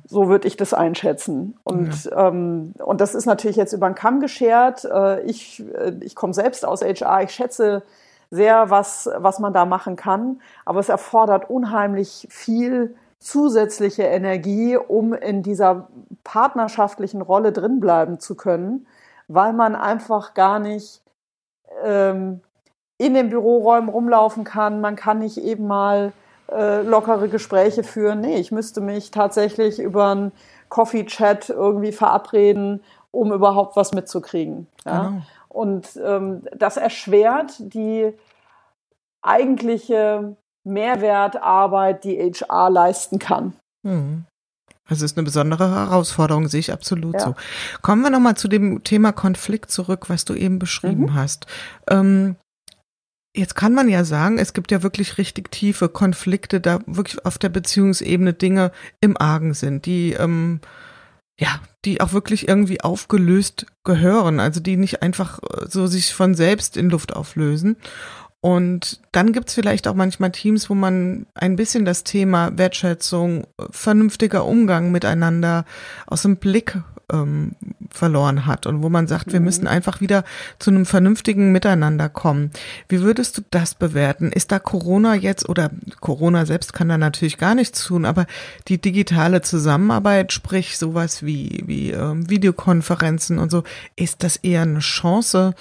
[0.06, 1.58] So würde ich das einschätzen.
[1.64, 2.28] Und, ja.
[2.28, 4.86] ähm, und das ist natürlich jetzt über den Kamm geschert.
[4.86, 7.24] Äh, ich äh, ich komme selbst aus HR.
[7.24, 7.84] Ich schätze
[8.30, 10.42] sehr, was, was man da machen kann.
[10.66, 15.88] Aber es erfordert unheimlich viel zusätzliche Energie, um in dieser
[16.24, 18.88] partnerschaftlichen Rolle drinbleiben zu können,
[19.28, 21.02] weil man einfach gar nicht
[21.84, 22.42] ähm,
[22.98, 24.82] in den Büroräumen rumlaufen kann.
[24.82, 26.14] Man kann nicht eben mal
[26.52, 28.22] äh, lockere Gespräche führen.
[28.22, 30.32] Nee, ich müsste mich tatsächlich über einen
[30.70, 34.68] Coffee-Chat irgendwie verabreden, um überhaupt was mitzukriegen.
[34.86, 35.04] Ja?
[35.04, 35.22] Genau.
[35.50, 38.14] Und ähm, das erschwert die
[39.22, 43.54] eigentliche Mehrwertarbeit, die HR leisten kann.
[43.84, 44.26] Mhm.
[44.88, 47.20] Das ist eine besondere Herausforderung, sehe ich absolut ja.
[47.22, 47.36] so.
[47.82, 51.14] Kommen wir nochmal zu dem Thema Konflikt zurück, was du eben beschrieben mhm.
[51.14, 51.48] hast.
[51.90, 52.36] Ähm,
[53.34, 57.38] Jetzt kann man ja sagen, es gibt ja wirklich richtig tiefe Konflikte, da wirklich auf
[57.38, 60.60] der Beziehungsebene Dinge im Argen sind, die ähm,
[61.42, 66.36] ja, die auch wirklich irgendwie aufgelöst gehören, also die nicht einfach äh, so sich von
[66.36, 67.78] selbst in Luft auflösen.
[68.42, 74.46] Und dann gibt's vielleicht auch manchmal Teams, wo man ein bisschen das Thema Wertschätzung, vernünftiger
[74.46, 75.66] Umgang miteinander
[76.08, 76.80] aus dem Blick
[77.12, 77.56] ähm,
[77.90, 79.46] verloren hat und wo man sagt, wir mhm.
[79.46, 80.24] müssen einfach wieder
[80.60, 82.52] zu einem vernünftigen Miteinander kommen.
[82.88, 84.32] Wie würdest du das bewerten?
[84.32, 88.26] Ist da Corona jetzt oder Corona selbst kann da natürlich gar nichts tun, aber
[88.68, 93.64] die digitale Zusammenarbeit, sprich sowas wie, wie ähm, Videokonferenzen und so,
[93.96, 95.54] ist das eher eine Chance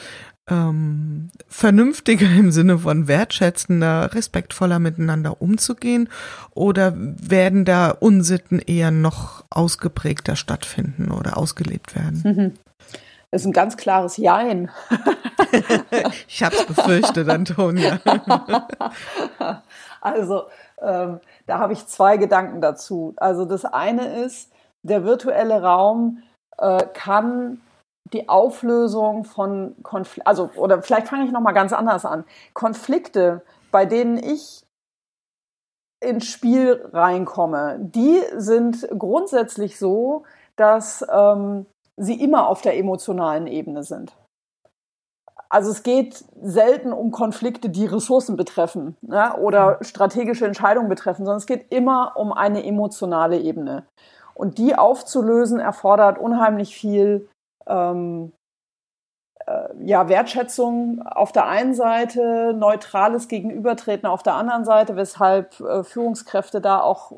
[0.50, 6.08] ähm, vernünftiger im Sinne von wertschätzender, respektvoller miteinander umzugehen?
[6.54, 12.22] Oder werden da Unsitten eher noch ausgeprägter stattfinden oder ausgelebt werden?
[12.24, 12.52] Mhm.
[13.30, 14.70] Das ist ein ganz klares Jein.
[16.26, 18.00] ich habe es befürchtet, Antonia.
[20.00, 20.46] also,
[20.82, 23.14] ähm, da habe ich zwei Gedanken dazu.
[23.16, 24.50] Also das eine ist,
[24.82, 26.22] der virtuelle Raum
[26.58, 27.60] äh, kann
[28.12, 32.25] die Auflösung von Konflikten, also oder vielleicht fange ich noch mal ganz anders an.
[32.55, 34.64] Konflikte, bei denen ich
[36.01, 40.25] ins Spiel reinkomme, die sind grundsätzlich so,
[40.57, 44.16] dass ähm, sie immer auf der emotionalen Ebene sind.
[45.51, 51.38] Also es geht selten um Konflikte, die Ressourcen betreffen ja, oder strategische Entscheidungen betreffen, sondern
[51.38, 53.85] es geht immer um eine emotionale Ebene.
[54.35, 57.29] Und die aufzulösen erfordert unheimlich viel
[57.70, 58.33] ähm,
[59.46, 65.83] äh, ja, Wertschätzung auf der einen Seite, neutrales Gegenübertreten auf der anderen Seite, weshalb äh,
[65.83, 67.12] Führungskräfte da auch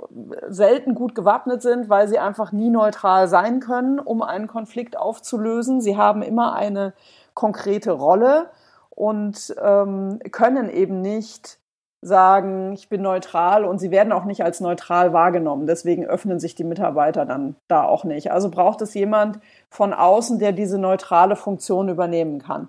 [0.48, 5.80] selten gut gewappnet sind, weil sie einfach nie neutral sein können, um einen Konflikt aufzulösen.
[5.80, 6.92] Sie haben immer eine
[7.34, 8.50] konkrete Rolle
[8.90, 11.58] und ähm, können eben nicht
[12.02, 15.68] sagen, ich bin neutral und sie werden auch nicht als neutral wahrgenommen.
[15.68, 18.32] Deswegen öffnen sich die Mitarbeiter dann da auch nicht.
[18.32, 19.38] Also braucht es jemand
[19.70, 22.68] von außen, der diese neutrale Funktion übernehmen kann,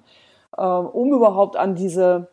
[0.56, 2.28] äh, um überhaupt an diese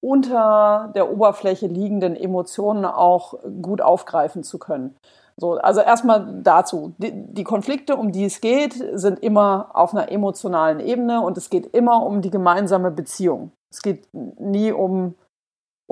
[0.00, 4.96] unter der Oberfläche liegenden Emotionen auch gut aufgreifen zu können.
[5.36, 6.94] So, also erstmal dazu.
[6.98, 11.50] Die, die, Konflikte, um die es geht, sind immer auf einer emotionalen Ebene und es
[11.50, 13.52] geht immer um die gemeinsame Beziehung.
[13.70, 15.14] Es geht nie um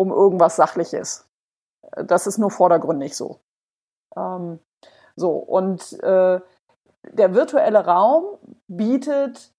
[0.00, 1.28] um irgendwas Sachliches.
[1.92, 3.40] Das ist nur vordergründig so.
[4.16, 4.58] Ähm,
[5.14, 6.40] so, und äh,
[7.02, 9.52] der virtuelle Raum bietet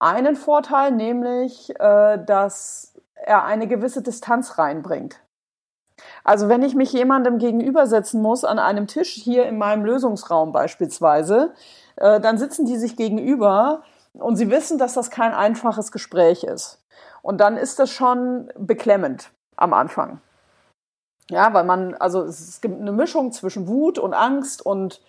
[0.00, 5.22] einen Vorteil, nämlich, äh, dass er eine gewisse Distanz reinbringt.
[6.24, 11.54] Also wenn ich mich jemandem gegenübersetzen muss an einem Tisch hier in meinem Lösungsraum beispielsweise,
[11.96, 13.82] äh, dann sitzen die sich gegenüber
[14.12, 16.84] und sie wissen, dass das kein einfaches Gespräch ist.
[17.22, 20.20] Und dann ist das schon beklemmend am Anfang.
[21.30, 25.02] Ja, weil man, also es gibt eine Mischung zwischen Wut und Angst und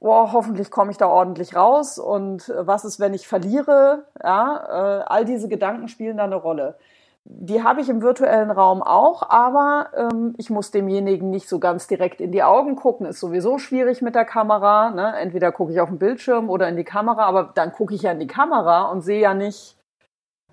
[0.00, 4.06] boah, hoffentlich komme ich da ordentlich raus und äh, was ist, wenn ich verliere?
[4.22, 6.76] Ja, äh, all diese Gedanken spielen da eine Rolle.
[7.24, 11.86] Die habe ich im virtuellen Raum auch, aber ähm, ich muss demjenigen nicht so ganz
[11.86, 13.06] direkt in die Augen gucken.
[13.06, 14.90] Ist sowieso schwierig mit der Kamera.
[14.90, 15.14] Ne?
[15.18, 18.12] Entweder gucke ich auf den Bildschirm oder in die Kamera, aber dann gucke ich ja
[18.12, 19.76] in die Kamera und sehe ja nicht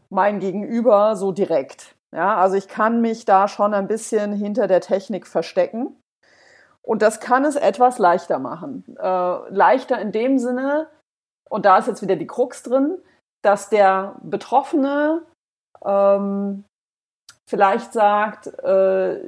[0.10, 1.97] mein Gegenüber so direkt.
[2.16, 5.96] Ja, also ich kann mich da schon ein bisschen hinter der Technik verstecken.
[6.82, 8.84] Und das kann es etwas leichter machen.
[8.98, 10.88] Äh, leichter in dem Sinne,
[11.50, 12.98] und da ist jetzt wieder die Krux drin,
[13.44, 15.24] dass der Betroffene
[15.84, 16.64] ähm,
[17.50, 19.20] vielleicht sagt, äh,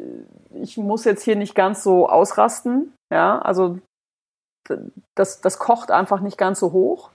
[0.52, 2.94] ich muss jetzt hier nicht ganz so ausrasten.
[3.14, 3.80] Ja, also
[5.16, 7.12] das, das kocht einfach nicht ganz so hoch.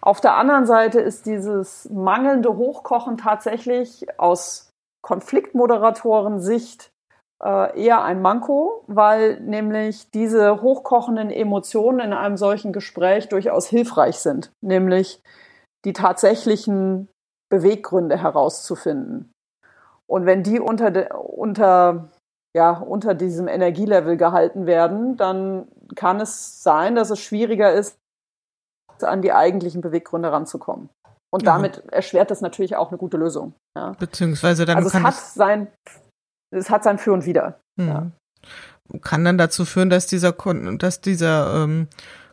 [0.00, 4.67] Auf der anderen Seite ist dieses mangelnde Hochkochen tatsächlich aus
[5.02, 6.90] Konfliktmoderatoren-Sicht
[7.42, 14.18] äh, eher ein Manko, weil nämlich diese hochkochenden Emotionen in einem solchen Gespräch durchaus hilfreich
[14.18, 15.20] sind, nämlich
[15.84, 17.08] die tatsächlichen
[17.50, 19.32] Beweggründe herauszufinden.
[20.06, 22.08] Und wenn die unter, de, unter,
[22.56, 27.98] ja, unter diesem Energielevel gehalten werden, dann kann es sein, dass es schwieriger ist,
[29.00, 30.90] an die eigentlichen Beweggründe ranzukommen.
[31.30, 31.92] Und damit ja.
[31.92, 33.54] erschwert das natürlich auch eine gute Lösung.
[33.76, 33.92] Ja.
[33.98, 35.68] Beziehungsweise dann also es hat sein,
[36.50, 37.60] es hat sein Für und Wider.
[37.76, 37.88] Mhm.
[37.88, 38.10] Ja.
[39.02, 41.88] Kann dann dazu führen, dass dieser, dass dieser ähm,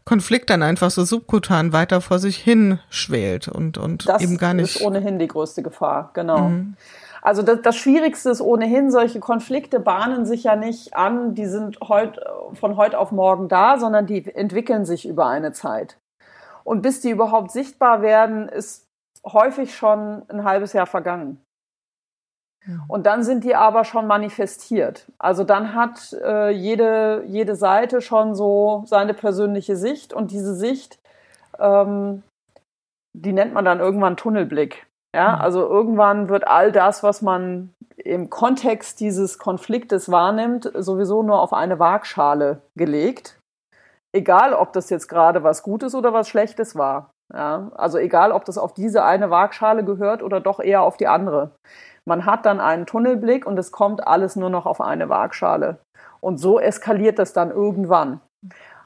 [0.06, 4.54] Konflikt dann einfach so subkutan weiter vor sich hin schwelt und, und das eben gar
[4.54, 4.76] nicht.
[4.76, 6.50] Das ist ohnehin die größte Gefahr, genau.
[6.50, 6.78] Mhm.
[7.22, 11.80] Also das, das Schwierigste ist ohnehin, solche Konflikte bahnen sich ja nicht an, die sind
[11.82, 12.20] heut,
[12.54, 15.98] von heute auf morgen da, sondern die entwickeln sich über eine Zeit.
[16.64, 18.85] Und bis die überhaupt sichtbar werden, ist
[19.26, 21.42] häufig schon ein halbes Jahr vergangen.
[22.88, 25.06] Und dann sind die aber schon manifestiert.
[25.20, 31.00] Also dann hat äh, jede, jede Seite schon so seine persönliche Sicht und diese Sicht,
[31.60, 32.24] ähm,
[33.14, 34.88] die nennt man dann irgendwann Tunnelblick.
[35.16, 41.40] Ja, also irgendwann wird all das, was man im Kontext dieses Konfliktes wahrnimmt, sowieso nur
[41.40, 43.40] auf eine Waagschale gelegt.
[44.14, 47.12] Egal, ob das jetzt gerade was Gutes oder was Schlechtes war.
[47.34, 51.08] Ja, also egal, ob das auf diese eine Waagschale gehört oder doch eher auf die
[51.08, 51.52] andere.
[52.06, 55.80] Man hat dann einen Tunnelblick und es kommt alles nur noch auf eine Waagschale.
[56.22, 58.22] Und so eskaliert das dann irgendwann.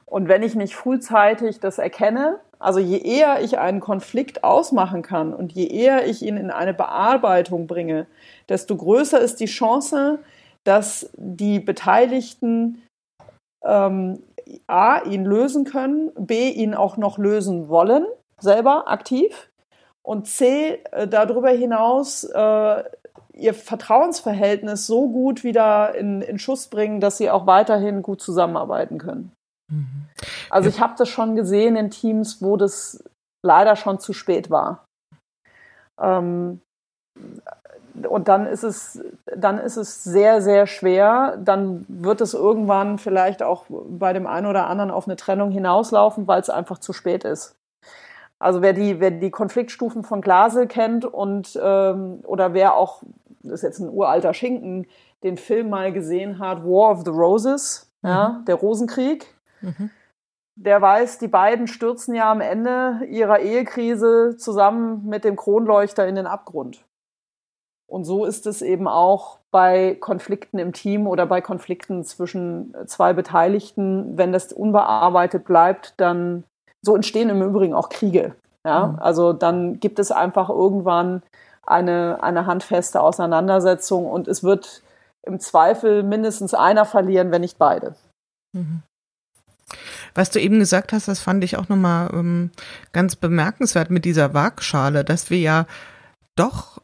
[0.06, 5.32] Und wenn ich nicht frühzeitig das erkenne, Also je eher ich einen Konflikt ausmachen kann
[5.32, 8.06] und je eher ich ihn in eine Bearbeitung bringe,
[8.50, 10.18] desto größer ist die Chance,
[10.64, 12.82] dass die Beteiligten
[13.64, 14.22] ähm,
[14.66, 18.04] A, ihn lösen können, B, ihn auch noch lösen wollen,
[18.40, 19.50] selber aktiv
[20.02, 22.84] und C, äh, darüber hinaus äh,
[23.34, 28.98] ihr Vertrauensverhältnis so gut wieder in, in Schuss bringen, dass sie auch weiterhin gut zusammenarbeiten
[28.98, 29.32] können.
[29.70, 30.06] Mhm.
[30.50, 33.02] Also ich habe das schon gesehen in Teams, wo das
[33.44, 34.84] leider schon zu spät war.
[36.00, 36.60] Ähm,
[38.08, 39.02] und dann ist es,
[39.36, 41.38] dann ist es sehr, sehr schwer.
[41.42, 46.26] Dann wird es irgendwann vielleicht auch bei dem einen oder anderen auf eine Trennung hinauslaufen,
[46.26, 47.54] weil es einfach zu spät ist.
[48.40, 53.02] Also wer die, wer die Konfliktstufen von Glasel kennt und ähm, oder wer auch,
[53.42, 54.86] das ist jetzt ein uralter Schinken,
[55.22, 58.08] den Film mal gesehen hat, War of the Roses, mhm.
[58.08, 59.26] ja, der Rosenkrieg,
[59.60, 59.90] mhm.
[60.56, 66.14] der weiß, die beiden stürzen ja am Ende ihrer Ehekrise zusammen mit dem Kronleuchter in
[66.14, 66.82] den Abgrund.
[67.86, 73.12] Und so ist es eben auch bei Konflikten im Team oder bei Konflikten zwischen zwei
[73.12, 74.16] Beteiligten.
[74.16, 76.44] Wenn das unbearbeitet bleibt, dann
[76.82, 78.34] so entstehen im Übrigen auch Kriege.
[78.64, 78.98] Ja, mhm.
[78.98, 81.22] also dann gibt es einfach irgendwann
[81.66, 84.82] eine, eine handfeste Auseinandersetzung und es wird
[85.22, 87.94] im Zweifel mindestens einer verlieren, wenn nicht beide.
[88.52, 88.82] Mhm.
[90.14, 92.50] Was du eben gesagt hast, das fand ich auch nochmal ähm,
[92.92, 95.66] ganz bemerkenswert mit dieser Waagschale, dass wir ja
[96.36, 96.80] doch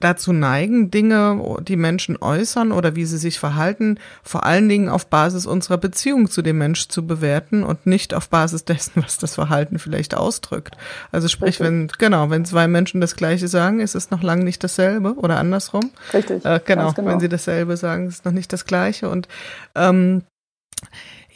[0.00, 5.06] dazu neigen, Dinge, die Menschen äußern oder wie sie sich verhalten, vor allen Dingen auf
[5.06, 9.34] Basis unserer Beziehung zu dem Mensch zu bewerten und nicht auf Basis dessen, was das
[9.34, 10.76] Verhalten vielleicht ausdrückt.
[11.12, 11.66] Also sprich, Richtig.
[11.66, 15.38] wenn, genau, wenn zwei Menschen das Gleiche sagen, ist es noch lange nicht dasselbe oder
[15.38, 15.90] andersrum.
[16.12, 16.44] Richtig.
[16.44, 19.28] Äh, genau, genau, wenn sie dasselbe sagen, ist es noch nicht das Gleiche und,
[19.74, 20.22] ähm,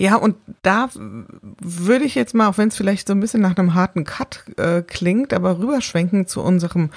[0.00, 3.56] ja, und da würde ich jetzt mal, auch wenn es vielleicht so ein bisschen nach
[3.56, 6.90] einem harten Cut äh, klingt, aber rüberschwenken zu unserem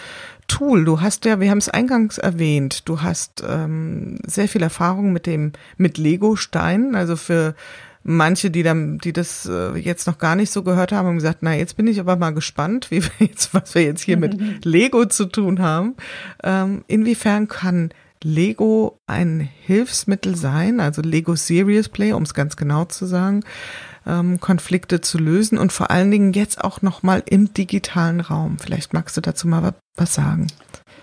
[0.52, 0.84] Tool.
[0.84, 5.26] Du hast ja, wir haben es eingangs erwähnt, du hast ähm, sehr viel Erfahrung mit
[5.26, 6.94] dem, mit Lego-Steinen.
[6.94, 7.56] Also für
[8.04, 11.40] manche, die dann, die das äh, jetzt noch gar nicht so gehört haben, haben gesagt,
[11.42, 14.38] na, jetzt bin ich aber mal gespannt, wie wir jetzt, was wir jetzt hier mit
[14.66, 15.96] Lego zu tun haben.
[16.44, 22.86] Ähm, inwiefern kann Lego ein Hilfsmittel sein, also Lego Serious Play, um es ganz genau
[22.86, 23.42] zu sagen,
[24.06, 28.58] ähm, Konflikte zu lösen und vor allen Dingen jetzt auch nochmal im digitalen Raum.
[28.60, 30.48] Vielleicht magst du dazu mal was sagen.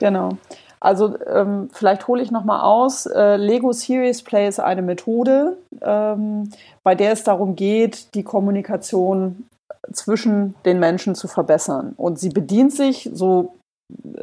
[0.01, 0.37] Genau.
[0.81, 3.07] Also ähm, vielleicht hole ich nochmal aus.
[3.07, 6.51] Äh, Lego Serious Play ist eine Methode, ähm,
[6.85, 9.49] bei der es darum geht, die Kommunikation
[9.93, 11.95] zwischen den Menschen zu verbessern.
[11.97, 13.55] Und sie bedient sich, so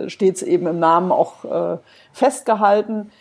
[0.08, 1.78] steht es eben im Namen auch äh,
[2.14, 3.12] festgehalten,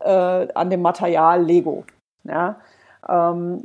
[0.00, 1.84] äh, an dem Material Lego.
[2.24, 2.56] Ja?
[3.08, 3.64] Ähm,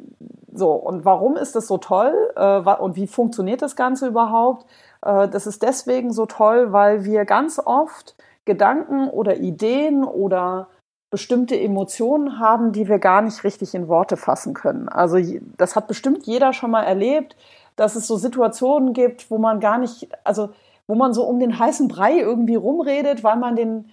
[0.53, 4.65] so, und warum ist das so toll äh, und wie funktioniert das Ganze überhaupt?
[5.01, 10.67] Äh, das ist deswegen so toll, weil wir ganz oft Gedanken oder Ideen oder
[11.11, 14.89] bestimmte Emotionen haben, die wir gar nicht richtig in Worte fassen können.
[14.89, 15.17] Also
[15.57, 17.35] das hat bestimmt jeder schon mal erlebt,
[17.75, 20.49] dass es so Situationen gibt, wo man gar nicht, also
[20.87, 23.89] wo man so um den heißen Brei irgendwie rumredet, weil man den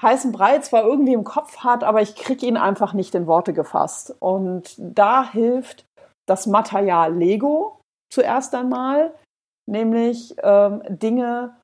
[0.00, 3.52] heißen Brei zwar irgendwie im Kopf hat, aber ich kriege ihn einfach nicht in Worte
[3.52, 4.14] gefasst.
[4.18, 5.86] Und da hilft
[6.26, 7.80] das Material Lego
[8.12, 9.14] zuerst einmal,
[9.68, 11.56] nämlich ähm, Dinge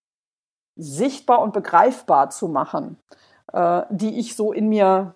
[0.79, 2.96] sichtbar und begreifbar zu machen,
[3.53, 5.14] äh, die ich so in mir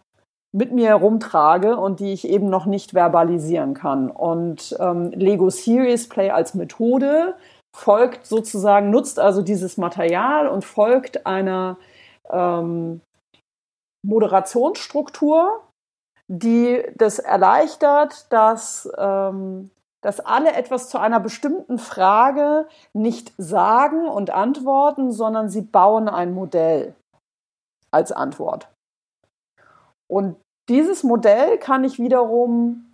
[0.54, 4.08] mit mir herumtrage und die ich eben noch nicht verbalisieren kann.
[4.08, 7.34] Und ähm, Lego Serious Play als Methode
[7.76, 11.76] folgt sozusagen, nutzt also dieses Material und folgt einer
[12.30, 13.00] ähm,
[14.06, 15.63] Moderationsstruktur,
[16.28, 19.70] die das erleichtert, dass, ähm,
[20.02, 26.34] dass alle etwas zu einer bestimmten Frage nicht sagen und antworten, sondern sie bauen ein
[26.34, 26.94] Modell
[27.90, 28.68] als Antwort.
[30.10, 30.36] Und
[30.68, 32.92] dieses Modell kann ich wiederum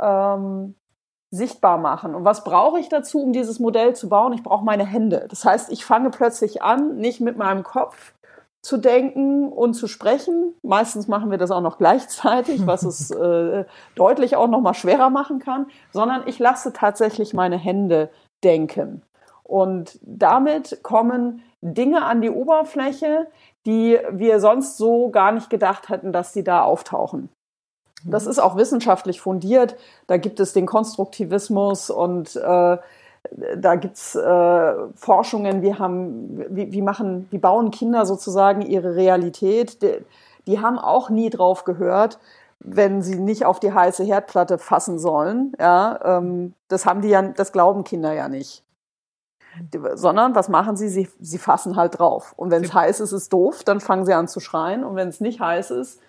[0.00, 0.74] ähm,
[1.32, 2.14] sichtbar machen.
[2.14, 4.32] Und was brauche ich dazu, um dieses Modell zu bauen?
[4.32, 5.26] Ich brauche meine Hände.
[5.28, 8.14] Das heißt, ich fange plötzlich an, nicht mit meinem Kopf
[8.62, 10.54] zu denken und zu sprechen.
[10.62, 15.10] Meistens machen wir das auch noch gleichzeitig, was es äh, deutlich auch noch mal schwerer
[15.10, 18.10] machen kann, sondern ich lasse tatsächlich meine Hände
[18.44, 19.02] denken.
[19.42, 23.26] Und damit kommen Dinge an die Oberfläche,
[23.66, 27.28] die wir sonst so gar nicht gedacht hätten, dass sie da auftauchen.
[28.04, 29.76] Das ist auch wissenschaftlich fundiert.
[30.06, 32.78] Da gibt es den Konstruktivismus und äh,
[33.56, 39.82] da gibt's äh, Forschungen, wie haben, wie, wie machen, wie bauen Kinder sozusagen ihre Realität.
[39.82, 40.04] Die,
[40.46, 42.18] die haben auch nie drauf gehört,
[42.60, 45.52] wenn sie nicht auf die heiße Herdplatte fassen sollen.
[45.58, 48.64] Ja, ähm, das haben die ja, das glauben Kinder ja nicht.
[49.94, 50.88] sondern was machen sie?
[50.88, 52.34] Sie, sie fassen halt drauf.
[52.36, 54.84] Und wenn es heiß ist, ist doof, dann fangen sie an zu schreien.
[54.84, 56.00] Und wenn es nicht heiß ist,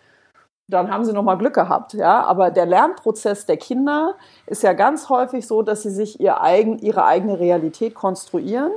[0.71, 2.23] dann haben sie noch mal Glück gehabt, ja.
[2.23, 4.15] Aber der Lernprozess der Kinder
[4.45, 8.71] ist ja ganz häufig so, dass sie sich ihr eigen, ihre eigene Realität konstruieren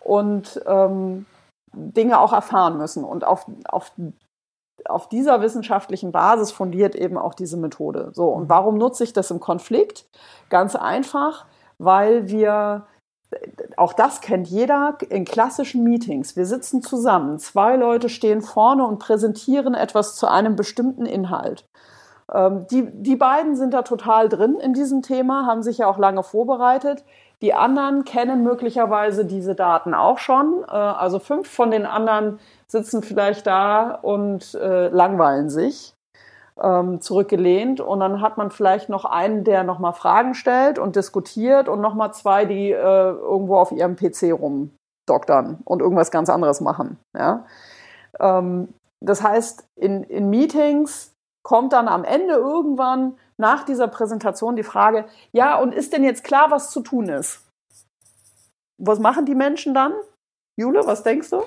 [0.00, 1.26] und ähm,
[1.72, 3.04] Dinge auch erfahren müssen.
[3.04, 3.92] Und auf, auf,
[4.86, 8.10] auf dieser wissenschaftlichen Basis fundiert eben auch diese Methode.
[8.12, 10.06] So, und warum nutze ich das im Konflikt?
[10.50, 11.46] Ganz einfach,
[11.78, 12.86] weil wir
[13.76, 16.36] auch das kennt jeder in klassischen Meetings.
[16.36, 21.64] Wir sitzen zusammen, zwei Leute stehen vorne und präsentieren etwas zu einem bestimmten Inhalt.
[22.32, 25.98] Ähm, die, die beiden sind da total drin in diesem Thema, haben sich ja auch
[25.98, 27.04] lange vorbereitet.
[27.42, 30.64] Die anderen kennen möglicherweise diese Daten auch schon.
[30.66, 35.93] Äh, also fünf von den anderen sitzen vielleicht da und äh, langweilen sich
[36.60, 41.68] ähm, zurückgelehnt und dann hat man vielleicht noch einen, der nochmal Fragen stellt und diskutiert
[41.68, 46.98] und nochmal zwei, die äh, irgendwo auf ihrem PC rumdoktern und irgendwas ganz anderes machen.
[47.16, 47.44] Ja?
[48.20, 48.68] Ähm,
[49.00, 55.06] das heißt, in, in Meetings kommt dann am Ende irgendwann nach dieser Präsentation die Frage,
[55.32, 57.46] ja, und ist denn jetzt klar, was zu tun ist?
[58.78, 59.92] Was machen die Menschen dann?
[60.56, 61.42] Jule, was denkst du?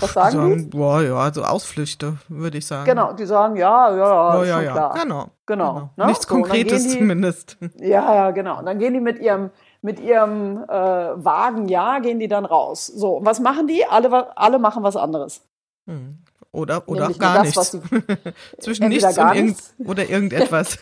[0.00, 0.64] Was sagen, sagen die?
[0.76, 2.84] Boah, ja, so Ausflüchte, würde ich sagen.
[2.84, 4.72] Genau, die sagen, ja, ja, ja, ja, ja.
[4.72, 4.94] Klar.
[4.94, 5.30] Genau.
[5.46, 5.74] Genau.
[5.74, 5.90] genau.
[5.96, 6.06] Ne?
[6.06, 7.56] Nichts so, Konkretes die, zumindest.
[7.76, 8.58] Ja, ja, genau.
[8.58, 9.50] Und dann gehen die mit ihrem,
[9.82, 12.86] mit ihrem äh, Wagen, ja, gehen die dann raus.
[12.86, 13.86] So, und was machen die?
[13.86, 15.42] Alle, alle machen was anderes.
[15.88, 16.18] Hm.
[16.50, 17.78] Oder, oder auch gar das, nichts.
[18.60, 20.78] Zwischen nichts und irgend, oder irgendetwas.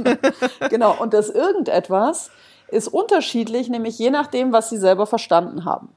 [0.71, 2.31] genau, und das irgendetwas
[2.69, 5.95] ist unterschiedlich, nämlich je nachdem, was sie selber verstanden haben.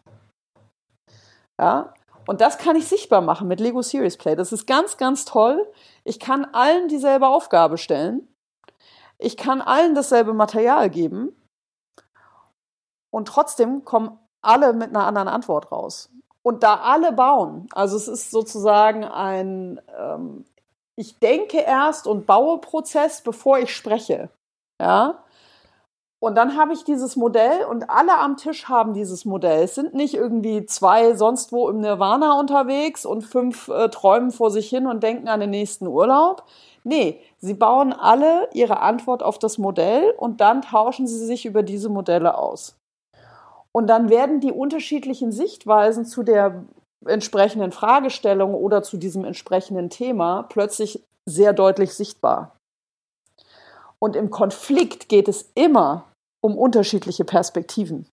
[1.59, 1.93] Ja,
[2.28, 4.36] und das kann ich sichtbar machen mit Lego Series Play.
[4.36, 5.65] Das ist ganz, ganz toll.
[6.03, 8.28] Ich kann allen dieselbe Aufgabe stellen.
[9.17, 11.36] Ich kann allen dasselbe Material geben.
[13.11, 16.09] Und trotzdem kommen alle mit einer anderen Antwort raus.
[16.41, 20.45] Und da alle bauen, also es ist sozusagen ein, ähm,
[20.95, 24.30] ich denke erst und baue Prozess, bevor ich spreche.
[24.80, 25.23] Ja,
[26.20, 29.63] und dann habe ich dieses Modell und alle am Tisch haben dieses Modell.
[29.63, 34.49] Es sind nicht irgendwie zwei sonst wo im Nirvana unterwegs und fünf äh, träumen vor
[34.49, 36.43] sich hin und denken an den nächsten Urlaub.
[36.84, 41.63] Nee, sie bauen alle ihre Antwort auf das Modell und dann tauschen sie sich über
[41.63, 42.76] diese Modelle aus.
[43.72, 46.63] Und dann werden die unterschiedlichen Sichtweisen zu der
[47.05, 52.55] entsprechenden Fragestellung oder zu diesem entsprechenden Thema plötzlich sehr deutlich sichtbar.
[54.06, 58.08] Und im Konflikt geht es immer um unterschiedliche Perspektiven.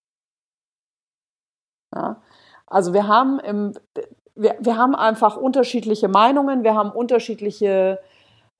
[1.95, 2.22] Ja?
[2.66, 3.74] Also wir haben im,
[4.34, 8.01] wir, wir haben einfach unterschiedliche Meinungen, wir haben unterschiedliche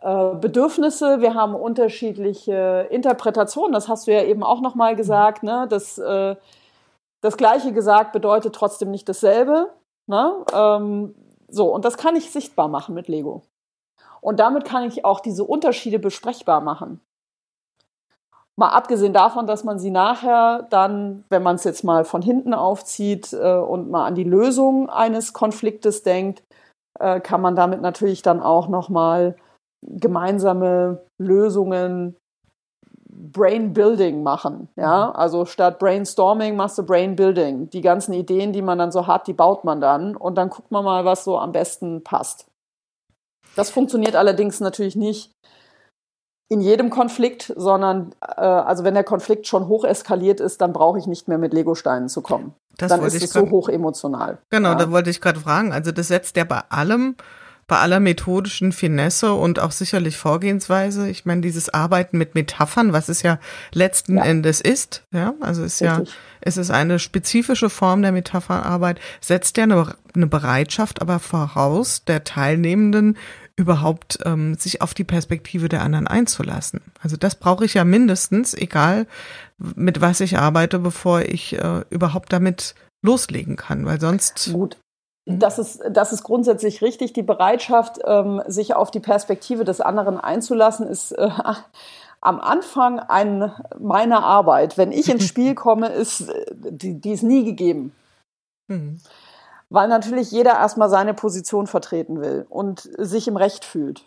[0.03, 3.72] äh, Bedürfnisse, wir haben unterschiedliche Interpretationen.
[3.72, 5.43] Das hast du ja eben auch noch mal gesagt.
[5.43, 5.66] Ne?
[5.70, 6.37] Das, äh,
[7.22, 9.72] das Gleiche gesagt bedeutet trotzdem nicht dasselbe.
[10.07, 10.35] Ne?
[10.53, 11.14] Ähm,
[11.49, 13.41] so und das kann ich sichtbar machen mit Lego.
[14.20, 17.01] Und damit kann ich auch diese Unterschiede besprechbar machen.
[18.62, 22.54] Mal abgesehen davon, dass man sie nachher dann, wenn man es jetzt mal von hinten
[22.54, 26.44] aufzieht äh, und mal an die Lösung eines Konfliktes denkt,
[27.00, 29.34] äh, kann man damit natürlich dann auch nochmal
[29.84, 32.14] gemeinsame Lösungen
[33.10, 34.68] Brain Building machen.
[34.76, 35.16] Ja, mhm.
[35.16, 37.68] also statt Brainstorming machst du Brain Building.
[37.70, 40.70] Die ganzen Ideen, die man dann so hat, die baut man dann und dann guckt
[40.70, 42.46] man mal, was so am besten passt.
[43.56, 45.32] Das funktioniert allerdings natürlich nicht,
[46.53, 50.98] in jedem Konflikt, sondern äh, also wenn der Konflikt schon hoch eskaliert ist, dann brauche
[50.98, 52.55] ich nicht mehr mit Legosteinen zu kommen.
[52.76, 54.36] Das dann ist es so hoch emotional.
[54.50, 54.74] Genau, ja.
[54.74, 55.72] da wollte ich gerade fragen.
[55.72, 57.16] Also das setzt ja bei allem,
[57.68, 61.09] bei aller methodischen Finesse und auch sicherlich Vorgehensweise.
[61.09, 63.38] Ich meine, dieses Arbeiten mit Metaphern, was es ja
[63.72, 64.24] letzten ja.
[64.24, 66.09] Endes ist, ja, also ist Richtig.
[66.09, 72.05] ja, es ist eine spezifische Form der Metapherarbeit, setzt ja eine, eine Bereitschaft aber voraus
[72.05, 73.16] der Teilnehmenden
[73.57, 76.80] überhaupt ähm, sich auf die Perspektive der anderen einzulassen.
[77.00, 79.07] Also das brauche ich ja mindestens, egal
[79.59, 84.53] mit was ich arbeite, bevor ich äh, überhaupt damit loslegen kann, weil sonst.
[84.53, 84.78] Gut.
[85.24, 87.12] Das ist, das ist grundsätzlich richtig.
[87.12, 91.30] Die Bereitschaft, ähm, sich auf die Perspektive des anderen einzulassen, ist äh,
[92.20, 94.78] am Anfang ein, meiner Arbeit.
[94.78, 97.92] Wenn ich ins Spiel komme, ist äh, die, die ist nie gegeben.
[98.68, 98.98] Mhm
[99.72, 104.04] weil natürlich jeder erstmal seine Position vertreten will und sich im Recht fühlt.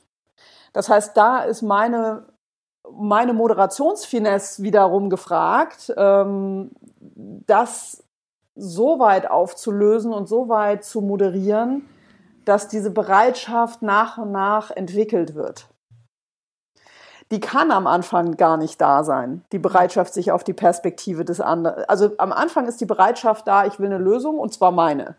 [0.74, 2.26] Das heißt, da ist meine,
[2.92, 8.04] meine Moderationsfinesse wiederum gefragt, ähm, das
[8.56, 11.90] so weit aufzulösen und so weit zu moderieren,
[12.46, 15.68] dass diese Bereitschaft nach und nach entwickelt wird.
[17.32, 19.44] die kann am Anfang gar nicht da sein.
[19.52, 21.84] Die Bereitschaft, sich auf die Perspektive des anderen.
[21.88, 25.16] Also am Anfang ist die Bereitschaft da, ich will eine Lösung und zwar meine.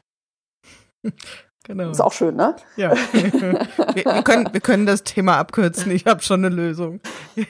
[1.67, 1.91] Genau.
[1.91, 2.55] Ist auch schön, ne?
[2.77, 2.93] Ja.
[2.93, 5.91] wir, wir, können, wir können das Thema abkürzen.
[5.91, 7.01] Ich habe schon eine Lösung.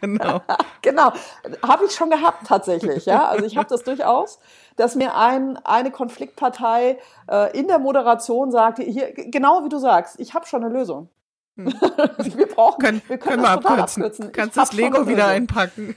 [0.00, 0.42] genau.
[0.82, 1.12] genau.
[1.60, 3.04] Habe ich schon gehabt tatsächlich.
[3.04, 4.38] Ja, also ich habe das durchaus,
[4.76, 6.98] dass mir ein, eine Konfliktpartei
[7.28, 11.08] äh, in der Moderation sagte, hier genau wie du sagst, ich habe schon eine Lösung.
[11.56, 11.66] Hm.
[12.36, 14.02] wir brauchen, können, wir können, können wir abkürzen.
[14.02, 14.32] abkürzen.
[14.32, 15.96] Kannst das Lego wieder einpacken.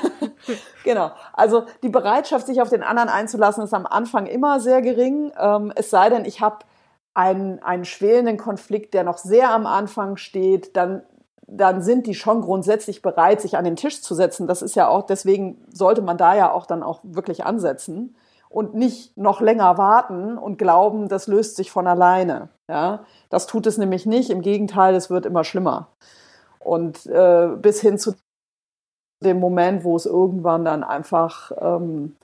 [0.84, 1.10] genau.
[1.32, 5.32] Also die Bereitschaft, sich auf den anderen einzulassen, ist am Anfang immer sehr gering.
[5.38, 6.58] Ähm, es sei denn, ich habe
[7.14, 11.02] einen, einen schwelenden Konflikt, der noch sehr am Anfang steht, dann
[11.48, 14.46] dann sind die schon grundsätzlich bereit, sich an den Tisch zu setzen.
[14.46, 18.16] Das ist ja auch, deswegen sollte man da ja auch dann auch wirklich ansetzen
[18.48, 22.48] und nicht noch länger warten und glauben, das löst sich von alleine.
[22.68, 24.30] Ja, das tut es nämlich nicht.
[24.30, 25.88] Im Gegenteil, es wird immer schlimmer.
[26.58, 28.14] Und äh, bis hin zu
[29.22, 32.16] dem Moment, wo es irgendwann dann einfach ähm,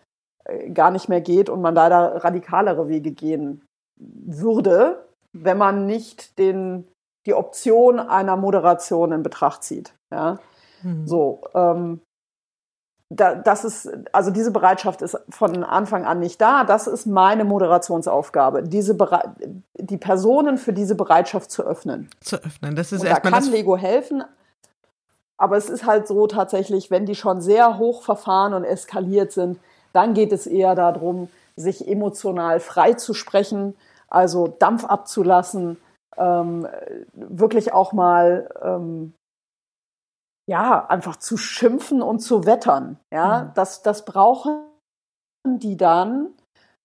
[0.75, 3.63] gar nicht mehr geht und man leider radikalere Wege gehen
[3.97, 6.89] würde, wenn man nicht den,
[7.27, 9.95] die Option einer Moderation in Betracht zieht.
[10.11, 10.39] Ja?
[10.83, 11.07] Mhm.
[11.07, 12.01] So, ähm,
[13.15, 16.65] da, das ist, also diese Bereitschaft ist von Anfang an nicht da.
[16.65, 18.97] Das ist meine Moderationsaufgabe, diese
[19.93, 22.09] die Personen für diese Bereitschaft zu öffnen.
[22.21, 23.31] Zu öffnen, das ist erstmal.
[23.31, 24.25] Da kann Lego helfen,
[25.37, 29.61] aber es ist halt so tatsächlich, wenn die schon sehr hoch verfahren und eskaliert sind,
[29.93, 33.77] dann geht es eher darum, sich emotional frei zu sprechen,
[34.09, 35.77] also Dampf abzulassen,
[36.17, 36.67] ähm,
[37.13, 39.13] wirklich auch mal ähm,
[40.49, 42.99] ja, einfach zu schimpfen und zu wettern.
[43.13, 43.51] Ja, mhm.
[43.55, 44.65] das, das brauchen
[45.45, 46.31] die dann.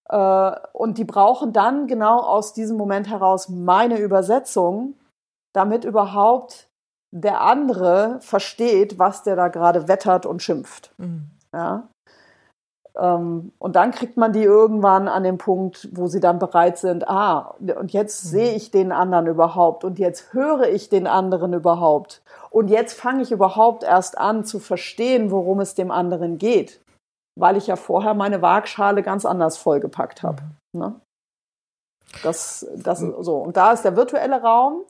[0.09, 4.95] Äh, und die brauchen dann genau aus diesem Moment heraus meine Übersetzung,
[5.53, 6.69] damit überhaupt
[7.11, 10.93] der andere versteht, was der da gerade wettert und schimpft.
[10.97, 11.31] Mhm.
[11.53, 11.87] Ja.
[12.97, 17.07] Ähm, und dann kriegt man die irgendwann an den Punkt, wo sie dann bereit sind,
[17.07, 18.29] ah, und jetzt mhm.
[18.29, 23.21] sehe ich den anderen überhaupt und jetzt höre ich den anderen überhaupt und jetzt fange
[23.21, 26.81] ich überhaupt erst an zu verstehen, worum es dem anderen geht,
[27.37, 30.43] weil ich ja vorher meine Waagschale ganz anders vollgepackt habe.
[30.73, 30.79] Mhm.
[30.79, 31.01] Ne?
[32.23, 33.15] Das, das mhm.
[33.19, 33.37] so.
[33.37, 34.83] Und da ist der virtuelle Raum,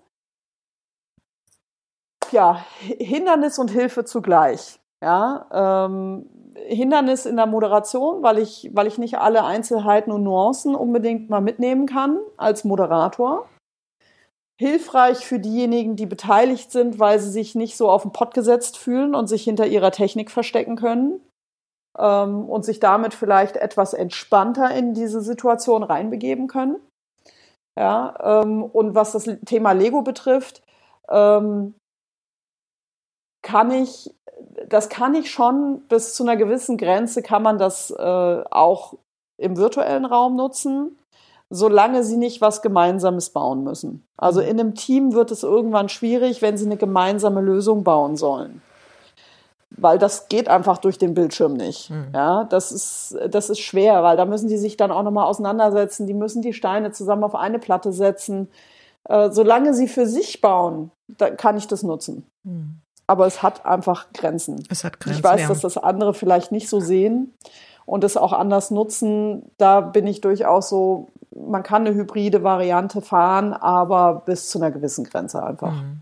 [2.32, 4.80] ja, Hindernis und Hilfe zugleich.
[5.04, 10.76] Ja, ähm, Hindernis in der Moderation, weil ich, weil ich nicht alle Einzelheiten und Nuancen
[10.76, 13.48] unbedingt mal mitnehmen kann als Moderator.
[14.60, 18.76] Hilfreich für diejenigen, die beteiligt sind, weil sie sich nicht so auf den Pott gesetzt
[18.78, 21.22] fühlen und sich hinter ihrer Technik verstecken können
[21.98, 26.78] ähm, und sich damit vielleicht etwas entspannter in diese Situation reinbegeben können.
[27.78, 30.64] Ja, ähm, und was das Thema Lego betrifft,
[31.10, 31.76] ähm,
[33.44, 34.14] kann ich
[34.68, 38.96] das kann ich schon bis zu einer gewissen Grenze kann man das äh, auch
[39.38, 40.98] im virtuellen Raum nutzen,
[41.50, 44.06] solange sie nicht was Gemeinsames bauen müssen.
[44.18, 44.48] Also mhm.
[44.48, 48.62] in einem Team wird es irgendwann schwierig, wenn sie eine gemeinsame Lösung bauen sollen.
[49.78, 51.90] Weil das geht einfach durch den Bildschirm nicht.
[51.90, 52.08] Mhm.
[52.14, 56.08] Ja, das ist, das ist schwer, weil da müssen die sich dann auch nochmal auseinandersetzen.
[56.08, 58.50] Die müssen die Steine zusammen auf eine Platte setzen.
[59.08, 60.92] Äh, solange sie für sich bauen,
[61.38, 62.26] kann ich das nutzen.
[62.44, 64.64] Mhm aber es hat einfach Grenzen.
[64.70, 65.18] Es hat Grenzen.
[65.18, 65.48] Ich weiß, ja.
[65.48, 67.34] dass das andere vielleicht nicht so sehen
[67.86, 69.50] und es auch anders nutzen.
[69.58, 74.72] Da bin ich durchaus so, man kann eine hybride Variante fahren, aber bis zu einer
[74.72, 75.72] gewissen Grenze einfach.
[75.72, 76.02] Mhm.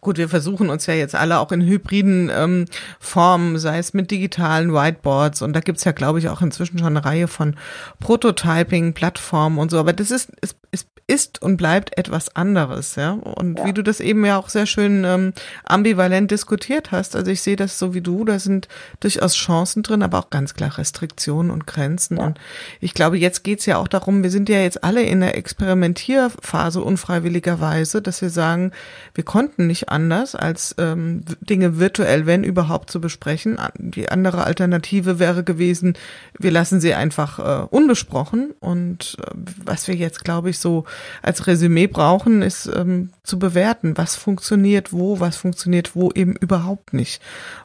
[0.00, 2.66] Gut, wir versuchen uns ja jetzt alle auch in hybriden ähm,
[3.00, 5.42] Formen, sei es mit digitalen Whiteboards.
[5.42, 7.56] Und da gibt's ja, glaube ich, auch inzwischen schon eine Reihe von
[8.00, 13.12] Prototyping-Plattformen und so, aber das ist, es, es ist und bleibt etwas anderes, ja.
[13.12, 13.64] Und ja.
[13.64, 15.32] wie du das eben ja auch sehr schön ähm,
[15.64, 18.68] ambivalent diskutiert hast, also ich sehe das so wie du, da sind
[19.00, 22.18] durchaus Chancen drin, aber auch ganz klar Restriktionen und Grenzen.
[22.18, 22.26] Ja.
[22.26, 22.38] Und
[22.80, 26.82] ich glaube, jetzt geht's ja auch darum, wir sind ja jetzt alle in der Experimentierphase
[26.82, 28.72] unfreiwilligerweise, dass wir sagen,
[29.14, 33.58] wir konnten nicht anders, als ähm, Dinge virtuell, wenn überhaupt, zu besprechen.
[33.78, 35.94] Die andere Alternative wäre gewesen,
[36.38, 38.54] wir lassen sie einfach äh, unbesprochen.
[38.60, 39.30] Und äh,
[39.64, 40.84] was wir jetzt, glaube ich, so
[41.22, 46.92] als Resümee brauchen, ist ähm, zu bewerten, was funktioniert wo, was funktioniert wo eben überhaupt
[46.92, 47.22] nicht.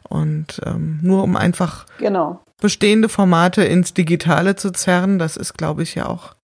[0.08, 2.40] Und ähm, nur um einfach genau.
[2.62, 6.36] bestehende Formate ins Digitale zu zerren, das ist, glaube ich, ja auch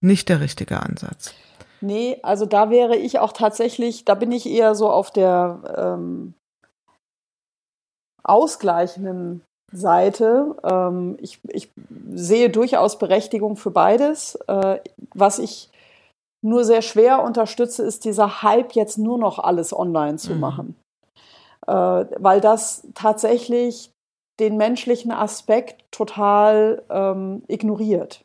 [0.00, 1.34] nicht der richtige Ansatz.
[1.80, 6.34] Nee, also da wäre ich auch tatsächlich, da bin ich eher so auf der ähm,
[8.22, 9.42] ausgleichenden
[9.72, 10.56] Seite.
[10.64, 11.70] Ähm, ich, ich
[12.12, 14.36] sehe durchaus Berechtigung für beides.
[14.48, 14.80] Äh,
[15.14, 15.70] was ich
[16.42, 20.40] nur sehr schwer unterstütze, ist dieser Hype, jetzt nur noch alles online zu mhm.
[20.40, 20.76] machen.
[21.66, 23.90] äh, weil das tatsächlich
[24.38, 28.24] den menschlichen Aspekt total ähm, ignoriert.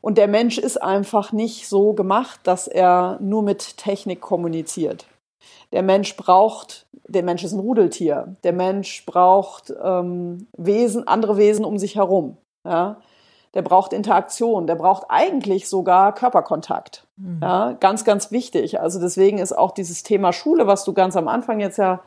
[0.00, 5.06] Und der Mensch ist einfach nicht so gemacht, dass er nur mit Technik kommuniziert.
[5.72, 8.34] Der Mensch braucht, der Mensch ist ein Rudeltier.
[8.42, 12.36] Der Mensch braucht ähm, Wesen, andere Wesen um sich herum.
[12.66, 13.00] Ja?
[13.54, 14.66] Der braucht Interaktion.
[14.66, 17.06] Der braucht eigentlich sogar Körperkontakt.
[17.16, 17.40] Mhm.
[17.42, 17.76] Ja?
[17.80, 18.80] Ganz, ganz wichtig.
[18.80, 22.00] Also deswegen ist auch dieses Thema Schule, was du ganz am Anfang jetzt ja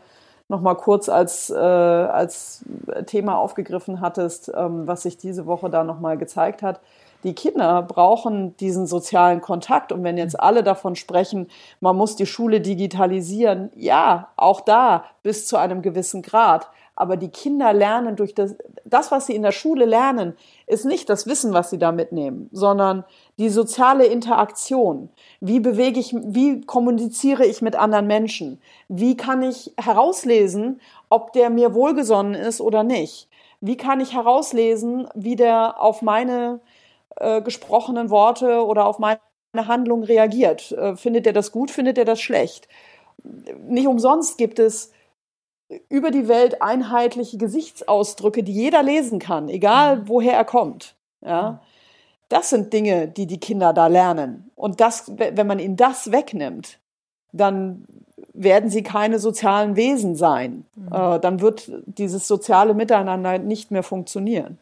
[0.50, 2.64] noch mal kurz als, äh, als
[3.06, 6.80] Thema aufgegriffen hattest, ähm, was sich diese Woche da noch mal gezeigt hat.
[7.24, 9.92] Die Kinder brauchen diesen sozialen Kontakt.
[9.92, 11.48] Und wenn jetzt alle davon sprechen,
[11.80, 16.68] man muss die Schule digitalisieren, ja, auch da bis zu einem gewissen Grad.
[16.96, 20.36] Aber die Kinder lernen durch das, das, was sie in der Schule lernen,
[20.68, 23.04] ist nicht das Wissen, was sie da mitnehmen, sondern
[23.40, 25.10] die soziale Interaktion.
[25.40, 28.62] Wie bewege ich, wie kommuniziere ich mit anderen Menschen?
[28.90, 33.28] Wie kann ich herauslesen, ob der mir wohlgesonnen ist oder nicht?
[33.60, 36.60] Wie kann ich herauslesen, wie der auf meine
[37.16, 39.20] äh, gesprochenen Worte oder auf meine
[39.56, 40.72] Handlung reagiert?
[40.74, 41.72] Äh, findet er das gut?
[41.72, 42.68] Findet er das schlecht?
[43.68, 44.92] Nicht umsonst gibt es
[45.90, 50.10] über die Welt einheitliche Gesichtsausdrücke, die jeder lesen kann, egal mhm.
[50.10, 50.96] woher er kommt.
[51.26, 51.62] Ja,
[52.30, 54.52] das sind Dinge, die die Kinder da lernen.
[54.56, 56.80] Und das, wenn man ihnen das wegnimmt,
[57.32, 57.86] dann
[58.34, 60.66] werden sie keine sozialen Wesen sein.
[60.76, 60.88] Mhm.
[60.92, 64.58] Äh, dann wird dieses soziale Miteinander nicht mehr funktionieren.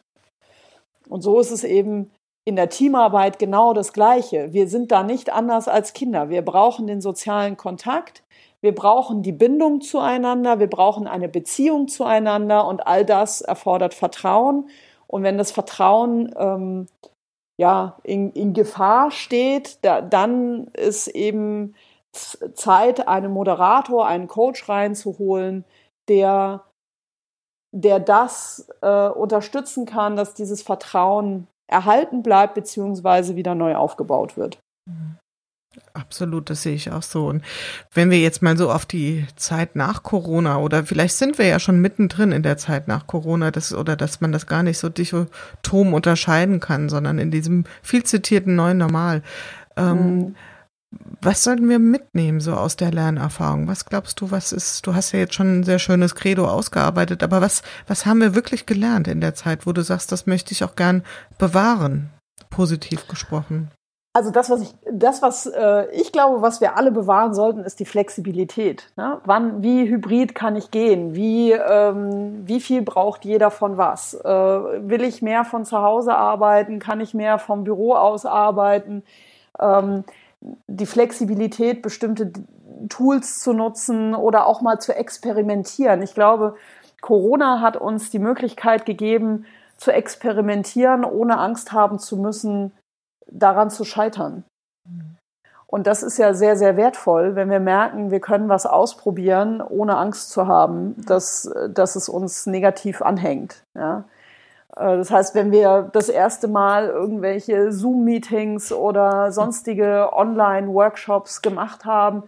[1.08, 2.10] Und so ist es eben
[2.44, 4.52] in der Teamarbeit genau das Gleiche.
[4.52, 6.28] Wir sind da nicht anders als Kinder.
[6.28, 8.22] Wir brauchen den sozialen Kontakt.
[8.62, 14.70] Wir brauchen die Bindung zueinander, wir brauchen eine Beziehung zueinander und all das erfordert Vertrauen.
[15.08, 16.86] Und wenn das Vertrauen ähm,
[17.60, 21.74] ja, in, in Gefahr steht, da, dann ist eben
[22.12, 25.64] Zeit, einen Moderator, einen Coach reinzuholen,
[26.08, 26.64] der,
[27.74, 34.58] der das äh, unterstützen kann, dass dieses Vertrauen erhalten bleibt beziehungsweise wieder neu aufgebaut wird.
[34.88, 35.18] Mhm.
[35.94, 37.26] Absolut, das sehe ich auch so.
[37.28, 37.42] Und
[37.92, 41.58] wenn wir jetzt mal so auf die Zeit nach Corona oder vielleicht sind wir ja
[41.58, 44.88] schon mittendrin in der Zeit nach Corona, das, oder dass man das gar nicht so
[44.88, 49.22] dichotom unterscheiden kann, sondern in diesem viel zitierten neuen Normal.
[49.76, 50.36] Ähm, mhm.
[51.22, 53.66] Was sollten wir mitnehmen so aus der Lernerfahrung?
[53.66, 57.22] Was glaubst du, was ist, du hast ja jetzt schon ein sehr schönes Credo ausgearbeitet,
[57.22, 60.52] aber was, was haben wir wirklich gelernt in der Zeit, wo du sagst, das möchte
[60.52, 61.02] ich auch gern
[61.38, 62.10] bewahren,
[62.50, 63.70] positiv gesprochen?
[64.14, 67.80] Also das, was ich, das, was äh, ich glaube, was wir alle bewahren sollten, ist
[67.80, 68.90] die Flexibilität.
[68.96, 69.18] Ne?
[69.24, 71.14] Wann, wie hybrid kann ich gehen?
[71.14, 74.12] Wie, ähm, wie viel braucht jeder von was?
[74.12, 76.78] Äh, will ich mehr von zu Hause arbeiten?
[76.78, 79.02] Kann ich mehr vom Büro aus arbeiten?
[79.58, 80.04] Ähm,
[80.66, 82.32] die Flexibilität, bestimmte
[82.90, 86.02] Tools zu nutzen oder auch mal zu experimentieren.
[86.02, 86.56] Ich glaube,
[87.00, 89.46] Corona hat uns die Möglichkeit gegeben,
[89.78, 92.72] zu experimentieren, ohne Angst haben zu müssen,
[93.32, 94.44] daran zu scheitern.
[95.66, 99.96] Und das ist ja sehr, sehr wertvoll, wenn wir merken, wir können was ausprobieren, ohne
[99.96, 103.64] Angst zu haben, dass, dass es uns negativ anhängt.
[103.74, 104.04] Ja?
[104.76, 112.24] Äh, das heißt, wenn wir das erste Mal irgendwelche Zoom-Meetings oder sonstige Online-Workshops gemacht haben,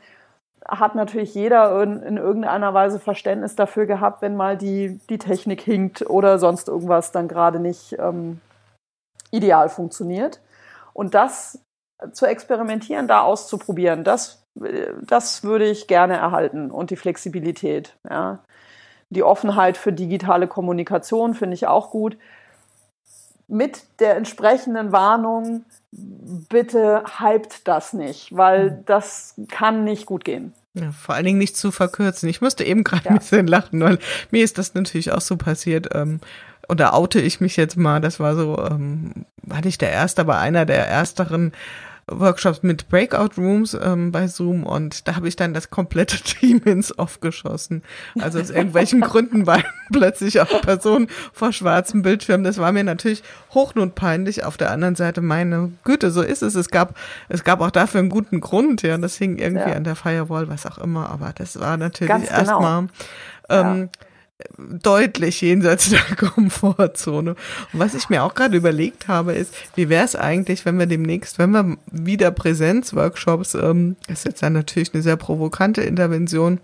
[0.67, 5.61] hat natürlich jeder in, in, irgendeiner Weise Verständnis dafür gehabt, wenn mal die, die Technik
[5.61, 8.41] hinkt oder sonst irgendwas dann gerade nicht ähm,
[9.31, 10.41] ideal funktioniert.
[10.95, 11.59] Und das
[12.13, 17.97] zu experimentieren, da auszuprobieren, das, das würde ich gerne erhalten und die Flexibilität.
[18.09, 18.41] Ja.
[19.11, 22.17] Die Offenheit für digitale Kommunikation finde ich auch gut.
[23.47, 28.85] Mit der entsprechenden Warnung, bitte hypt das nicht, weil hm.
[28.87, 30.55] das kann nicht gut gehen.
[30.73, 32.29] Ja, vor allen Dingen nicht zu verkürzen.
[32.29, 33.11] Ich musste eben gerade ja.
[33.13, 33.99] ein bisschen lachen, weil
[34.33, 35.89] mir ist das natürlich auch so passiert.
[35.95, 36.21] Ähm,
[36.69, 40.39] oder oute ich mich jetzt mal, das war so, ähm, war nicht der erste, aber
[40.39, 41.53] einer der ersteren
[42.07, 46.61] Workshops mit Breakout Rooms ähm, bei Zoom und da habe ich dann das komplette Team
[46.65, 47.83] ins Off geschossen.
[48.21, 52.45] Also aus irgendwelchen Gründen waren plötzlich auch Personen vor schwarzem Bildschirm.
[52.45, 54.45] Das war mir natürlich hochnotpeinlich.
[54.45, 56.55] Auf der anderen Seite, meine Güte, so ist es.
[56.55, 56.95] Es gab,
[57.29, 58.97] es gab auch dafür einen guten Grund, ja.
[58.97, 59.77] Und das hing irgendwie ja.
[59.77, 61.09] an der Firewall, was auch immer.
[61.09, 62.31] Aber das war natürlich genau.
[62.31, 62.89] erstmal.
[63.49, 63.89] Ähm, ja
[64.59, 67.31] deutlich jenseits der Komfortzone.
[67.73, 70.87] Und was ich mir auch gerade überlegt habe, ist, wie wäre es eigentlich, wenn wir
[70.87, 76.61] demnächst, wenn wir wieder Präsenzworkshops, ähm, das ist jetzt dann natürlich eine sehr provokante Intervention,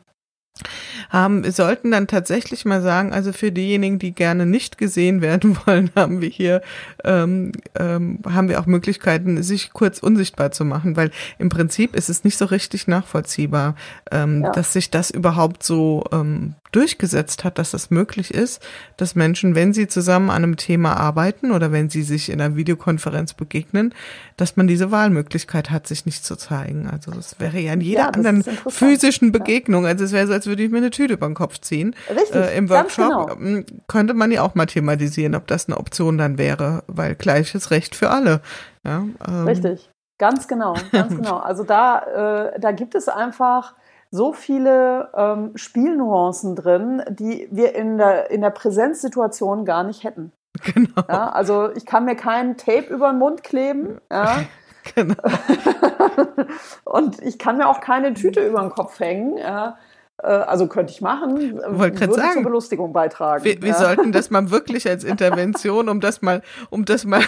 [1.09, 5.57] haben, wir sollten dann tatsächlich mal sagen, also für diejenigen, die gerne nicht gesehen werden
[5.67, 6.63] wollen, haben wir hier,
[7.05, 12.11] ähm, ähm, haben wir auch Möglichkeiten, sich kurz unsichtbar zu machen, weil im Prinzip ist
[12.11, 13.75] es nicht so richtig nachvollziehbar,
[14.11, 14.53] ähm, ja.
[14.53, 18.63] dass sich das überhaupt so ähm, durchgesetzt hat, dass es möglich ist,
[18.97, 22.57] dass Menschen, wenn sie zusammen an einem Thema arbeiten oder wenn sie sich in einer
[22.57, 23.95] Videokonferenz begegnen,
[24.37, 26.89] dass man diese Wahlmöglichkeit hat, sich nicht zu zeigen.
[26.89, 30.47] Also das wäre ja in jeder ja, anderen physischen Begegnung, also es wäre so, als
[30.47, 31.95] würde ich mir eine Tüte über den Kopf ziehen.
[32.09, 33.63] Richtig, äh, Im Workshop genau.
[33.89, 37.95] könnte man ja auch mal thematisieren, ob das eine Option dann wäre, weil gleiches Recht
[37.95, 38.41] für alle.
[38.85, 39.45] Ja, ähm.
[39.47, 41.39] Richtig, ganz genau, ganz genau.
[41.39, 43.75] Also da, äh, da gibt es einfach
[44.11, 50.33] so viele ähm, Spielnuancen drin, die wir in der, in der Präsenzsituation gar nicht hätten.
[50.75, 51.03] Genau.
[51.09, 54.01] Ja, also ich kann mir keinen Tape über den Mund kleben.
[54.11, 54.45] Ja.
[54.95, 55.15] Genau.
[56.85, 59.37] und ich kann mir auch keine Tüte über den Kopf hängen.
[59.37, 59.77] Ja.
[60.23, 63.45] Äh, also könnte ich machen, Wollte würde sagen, zur Belustigung beitragen.
[63.45, 63.75] Wir, wir ja.
[63.75, 66.41] sollten das mal wirklich als Intervention, um das mal,
[66.71, 67.23] um das mal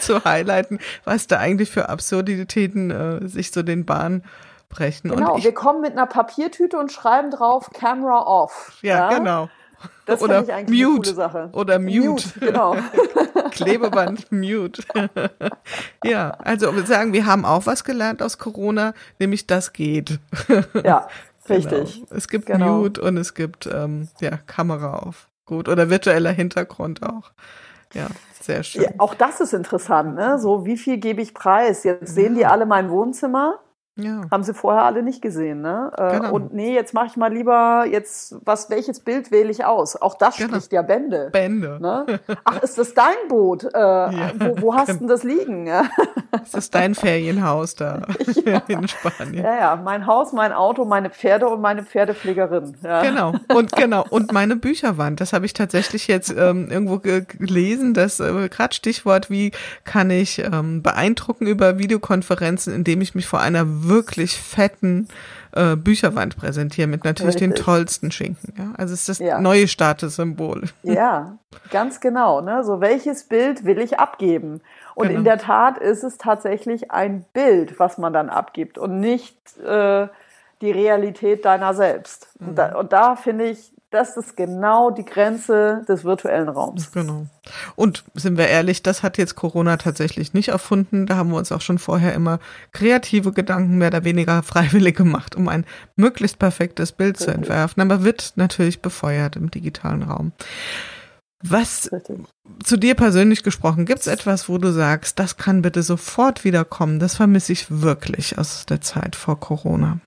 [0.00, 4.22] zu highlighten, was da eigentlich für Absurditäten äh, sich so den Bahn
[4.72, 5.10] brechen.
[5.10, 8.78] Genau, ich, wir kommen mit einer Papiertüte und schreiben drauf Camera off.
[8.82, 9.18] Ja, ja?
[9.18, 9.48] genau.
[10.06, 10.88] Das oder ich eigentlich mute.
[10.88, 11.50] eine coole Sache.
[11.52, 12.00] Oder mute.
[12.00, 12.76] mute genau.
[13.50, 14.82] Klebeband mute.
[16.04, 20.18] ja, also wir sagen, wir haben auch was gelernt aus Corona, nämlich das geht.
[20.84, 21.06] ja,
[21.48, 21.94] richtig.
[21.94, 22.06] Genau.
[22.10, 22.78] Es gibt genau.
[22.78, 25.28] Mute und es gibt ähm, ja, Kamera auf.
[25.46, 25.68] Gut.
[25.68, 27.32] Oder virtueller Hintergrund auch.
[27.92, 28.06] Ja,
[28.40, 28.82] sehr schön.
[28.82, 30.38] Ja, auch das ist interessant, ne?
[30.38, 31.84] So, wie viel gebe ich preis?
[31.84, 33.58] Jetzt sehen die alle mein Wohnzimmer
[33.96, 34.22] ja.
[34.30, 35.92] Haben sie vorher alle nicht gesehen, ne?
[35.98, 36.32] Äh, genau.
[36.32, 40.00] Und nee, jetzt mache ich mal lieber jetzt, was, welches Bild wähle ich aus?
[40.00, 40.54] Auch das genau.
[40.54, 41.28] spricht ja Bände.
[41.30, 41.78] Bände.
[41.78, 42.18] Ne?
[42.44, 43.64] Ach, ist das dein Boot?
[43.64, 44.98] Äh, ja, wo, wo hast genau.
[45.00, 45.66] denn das liegen?
[46.42, 48.02] ist das dein Ferienhaus da
[48.46, 48.62] ja.
[48.66, 49.44] in Spanien?
[49.44, 52.78] Ja, ja, mein Haus, mein Auto, meine Pferde und meine Pferdepflegerin.
[52.82, 53.02] Ja.
[53.02, 53.34] Genau.
[53.54, 54.06] Und genau.
[54.08, 55.20] Und meine Bücherwand.
[55.20, 59.52] Das habe ich tatsächlich jetzt ähm, irgendwo gelesen, dass äh, gerade Stichwort, wie
[59.84, 65.08] kann ich ähm, beeindrucken über Videokonferenzen, indem ich mich vor einer wirklich fetten
[65.52, 67.54] äh, Bücherwand präsentieren mit natürlich Richtig.
[67.54, 68.54] den tollsten Schinken.
[68.56, 68.72] Ja?
[68.76, 69.40] Also es ist das ja.
[69.40, 70.64] neue Statussymbol.
[70.82, 71.36] Ja,
[71.70, 72.40] ganz genau.
[72.40, 72.64] Ne?
[72.64, 74.60] So welches Bild will ich abgeben?
[74.94, 75.18] Und genau.
[75.18, 80.08] in der Tat ist es tatsächlich ein Bild, was man dann abgibt und nicht äh,
[80.60, 82.28] die Realität deiner selbst.
[82.38, 82.48] Mhm.
[82.48, 86.90] Und da, und da finde ich, das ist genau die Grenze des virtuellen Raums.
[86.92, 87.26] Genau.
[87.76, 91.06] Und sind wir ehrlich, das hat jetzt Corona tatsächlich nicht erfunden.
[91.06, 92.38] Da haben wir uns auch schon vorher immer
[92.72, 95.66] kreative Gedanken mehr oder weniger freiwillig gemacht, um ein
[95.96, 97.26] möglichst perfektes Bild Richtig.
[97.26, 97.82] zu entwerfen.
[97.82, 100.32] Aber wird natürlich befeuert im digitalen Raum.
[101.44, 102.20] Was Richtig.
[102.62, 106.98] zu dir persönlich gesprochen, gibt es etwas, wo du sagst, das kann bitte sofort wiederkommen?
[106.98, 109.98] Das vermisse ich wirklich aus der Zeit vor Corona.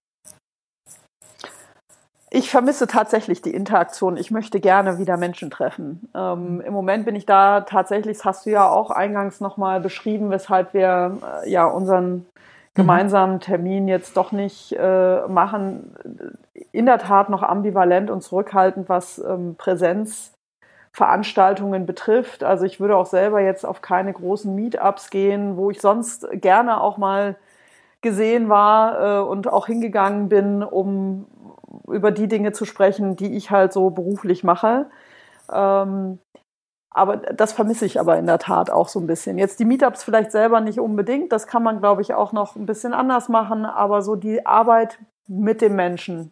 [2.36, 4.18] Ich vermisse tatsächlich die Interaktion.
[4.18, 6.10] Ich möchte gerne wieder Menschen treffen.
[6.14, 10.30] Ähm, Im Moment bin ich da tatsächlich, das hast du ja auch eingangs nochmal beschrieben,
[10.32, 12.26] weshalb wir äh, ja unseren mhm.
[12.74, 15.96] gemeinsamen Termin jetzt doch nicht äh, machen.
[16.74, 22.44] In der Tat noch ambivalent und zurückhaltend, was ähm, Präsenzveranstaltungen betrifft.
[22.44, 26.82] Also ich würde auch selber jetzt auf keine großen Meetups gehen, wo ich sonst gerne
[26.82, 27.38] auch mal
[28.02, 31.28] gesehen war äh, und auch hingegangen bin, um
[31.88, 34.88] über die Dinge zu sprechen, die ich halt so beruflich mache.
[35.52, 36.20] Ähm,
[36.96, 39.38] aber das vermisse ich aber in der Tat auch so ein bisschen.
[39.38, 42.66] Jetzt die Meetups vielleicht selber nicht unbedingt, das kann man, glaube ich, auch noch ein
[42.66, 44.98] bisschen anders machen, aber so die Arbeit
[45.28, 46.32] mit dem Menschen,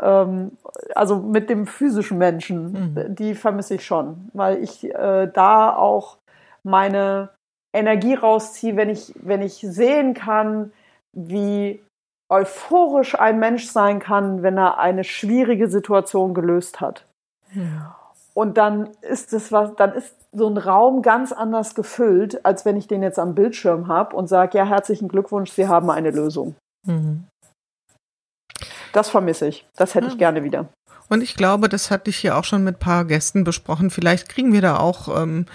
[0.00, 0.52] ähm,
[0.94, 3.14] also mit dem physischen Menschen, mhm.
[3.14, 6.16] die vermisse ich schon, weil ich äh, da auch
[6.62, 7.28] meine
[7.74, 10.72] Energie rausziehe, wenn ich, wenn ich sehen kann,
[11.12, 11.82] wie
[12.28, 17.04] euphorisch ein Mensch sein kann, wenn er eine schwierige Situation gelöst hat.
[17.54, 17.96] Ja.
[18.34, 22.76] Und dann ist es was, dann ist so ein Raum ganz anders gefüllt, als wenn
[22.76, 26.54] ich den jetzt am Bildschirm habe und sage, ja, herzlichen Glückwunsch, Sie haben eine Lösung.
[26.86, 27.26] Mhm.
[28.92, 29.66] Das vermisse ich.
[29.76, 30.12] Das hätte ja.
[30.12, 30.66] ich gerne wieder.
[31.08, 33.90] Und ich glaube, das hatte ich hier auch schon mit ein paar Gästen besprochen.
[33.90, 35.46] Vielleicht kriegen wir da auch ähm,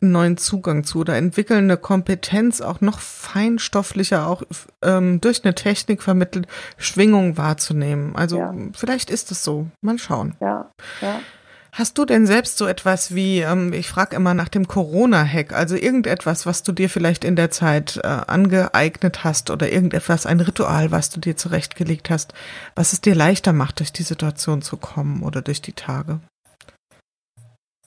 [0.00, 4.42] einen neuen Zugang zu oder entwickeln eine Kompetenz, auch noch feinstofflicher, auch
[4.82, 6.46] ähm, durch eine Technik vermittelt,
[6.76, 8.16] Schwingung wahrzunehmen.
[8.16, 8.54] Also ja.
[8.74, 9.66] vielleicht ist es so.
[9.80, 10.34] Mal schauen.
[10.40, 11.20] Ja, ja.
[11.74, 15.74] Hast du denn selbst so etwas wie, ähm, ich frage immer nach dem Corona-Hack, also
[15.74, 20.90] irgendetwas, was du dir vielleicht in der Zeit äh, angeeignet hast oder irgendetwas, ein Ritual,
[20.90, 22.34] was du dir zurechtgelegt hast,
[22.74, 26.20] was es dir leichter macht, durch die Situation zu kommen oder durch die Tage?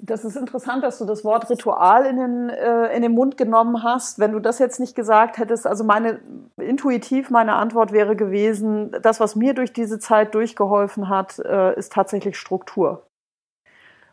[0.01, 3.83] Das ist interessant, dass du das Wort Ritual in den, äh, in den Mund genommen
[3.83, 4.17] hast.
[4.17, 6.19] Wenn du das jetzt nicht gesagt hättest, also meine,
[6.57, 11.93] intuitiv meine Antwort wäre gewesen, das, was mir durch diese Zeit durchgeholfen hat, äh, ist
[11.93, 13.03] tatsächlich Struktur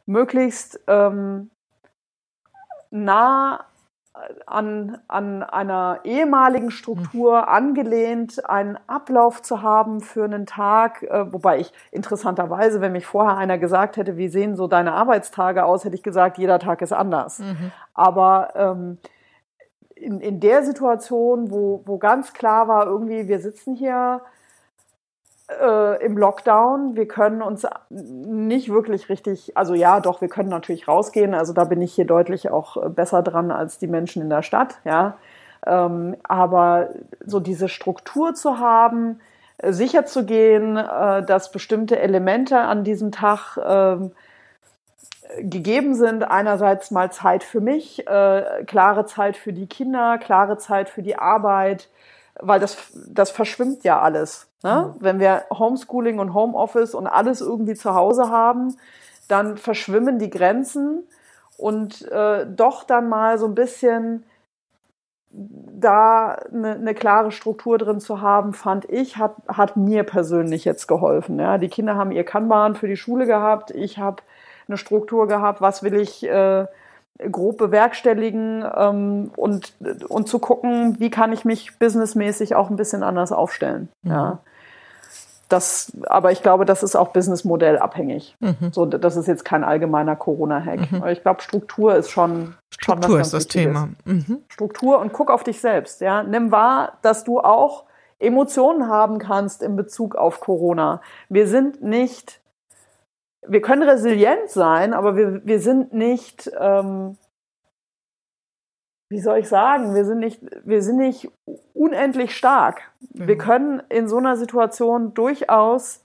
[0.07, 1.51] möglichst ähm,
[2.91, 3.67] nah
[4.47, 11.61] an, an einer ehemaligen Struktur angelehnt, einen Ablauf zu haben für einen Tag, äh, wobei
[11.61, 15.95] ich interessanterweise, wenn mich vorher einer gesagt hätte, wie sehen so deine Arbeitstage aus, hätte
[15.95, 17.39] ich gesagt, jeder Tag ist anders.
[17.39, 17.73] Mhm.
[17.95, 18.99] Aber ähm,
[19.95, 24.21] in, in der Situation, wo, wo ganz klar war, irgendwie, wir sitzen hier
[25.61, 26.97] äh, im Lockdown.
[26.97, 31.35] Wir können uns nicht wirklich richtig, also ja, doch, wir können natürlich rausgehen.
[31.35, 34.43] Also da bin ich hier deutlich auch äh, besser dran als die Menschen in der
[34.43, 35.17] Stadt, ja.
[35.65, 36.89] Ähm, aber
[37.25, 39.21] so diese Struktur zu haben,
[39.59, 44.11] äh, sicher zu gehen, äh, dass bestimmte Elemente an diesem Tag äh,
[45.39, 46.25] gegeben sind.
[46.25, 51.17] Einerseits mal Zeit für mich, äh, klare Zeit für die Kinder, klare Zeit für die
[51.17, 51.89] Arbeit,
[52.41, 52.77] weil das,
[53.09, 54.49] das verschwimmt ja alles.
[54.63, 54.95] Ne?
[55.01, 58.77] Wenn wir Homeschooling und Homeoffice und alles irgendwie zu Hause haben,
[59.29, 61.05] dann verschwimmen die Grenzen
[61.57, 64.25] und äh, doch dann mal so ein bisschen
[65.33, 70.87] da eine, eine klare Struktur drin zu haben, fand ich, hat, hat mir persönlich jetzt
[70.87, 71.39] geholfen.
[71.39, 71.59] Ja?
[71.59, 74.23] Die Kinder haben ihr Kanban für die Schule gehabt, ich habe
[74.69, 76.67] eine Struktur gehabt, was will ich äh,
[77.31, 79.75] grob bewerkstelligen ähm, und,
[80.09, 83.89] und zu gucken, wie kann ich mich businessmäßig auch ein bisschen anders aufstellen.
[84.03, 84.11] Mhm.
[84.11, 84.39] Ja.
[85.53, 88.37] Das, aber ich glaube, das ist auch Businessmodell abhängig.
[88.41, 88.73] Mhm.
[88.73, 90.93] So, das ist jetzt kein allgemeiner Corona-Hack.
[90.93, 91.07] Mhm.
[91.09, 93.91] Ich glaube, Struktur ist schon, Struktur schon was ist das Thema.
[94.05, 94.39] Mhm.
[94.49, 96.01] Struktur und guck auf dich selbst.
[96.01, 97.85] Ja, nimm wahr, dass du auch
[98.19, 101.01] Emotionen haben kannst in Bezug auf Corona.
[101.29, 102.41] Wir sind nicht
[103.47, 107.17] wir können resilient sein, aber wir, wir sind nicht, ähm,
[109.13, 111.31] wie soll ich sagen, wir sind nicht, wir sind nicht
[111.75, 112.83] unendlich stark.
[113.15, 113.29] Mhm.
[113.29, 116.01] Wir können in so einer Situation durchaus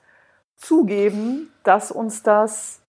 [0.55, 2.81] zugeben, dass uns das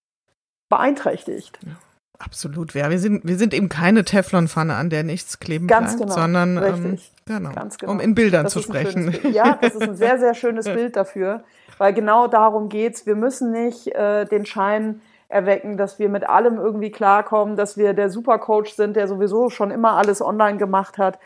[0.69, 1.59] beeinträchtigt.
[1.65, 1.73] Ja.
[2.21, 2.91] Absolut, ja.
[2.91, 6.57] Wir sind, wir sind eben keine Teflonpfanne, an der nichts kleben Ganz bleibt, genau, sondern
[6.57, 7.93] ähm, genau, genau.
[7.93, 9.17] um in Bildern das zu sprechen.
[9.33, 11.45] Ja, das ist ein sehr, sehr schönes Bild dafür
[11.79, 13.07] weil genau darum geht's.
[13.07, 17.93] Wir müssen nicht äh, den Schein erwecken, dass wir mit allem irgendwie klarkommen, dass wir
[17.93, 21.19] der Supercoach sind, der sowieso schon immer alles online gemacht hat.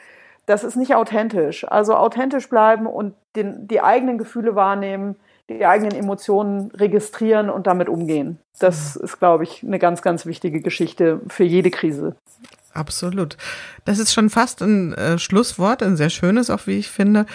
[0.46, 1.64] Das ist nicht authentisch.
[1.70, 5.16] Also authentisch bleiben und den, die eigenen Gefühle wahrnehmen,
[5.48, 8.38] die eigenen Emotionen registrieren und damit umgehen.
[8.58, 12.16] Das ist, glaube ich, eine ganz, ganz wichtige Geschichte für jede Krise.
[12.74, 13.36] Absolut.
[13.84, 17.26] Das ist schon fast ein äh, Schlusswort, ein sehr schönes auch, wie ich finde.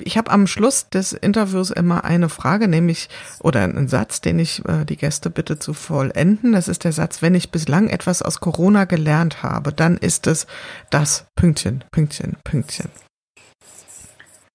[0.00, 3.08] Ich habe am Schluss des Interviews immer eine Frage, nämlich
[3.40, 6.52] oder einen Satz, den ich äh, die Gäste bitte zu vollenden.
[6.52, 10.46] Das ist der Satz, wenn ich bislang etwas aus Corona gelernt habe, dann ist es
[10.90, 12.90] das Pünktchen, Pünktchen, Pünktchen.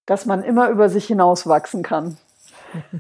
[0.06, 2.18] Dass man immer über sich hinauswachsen kann.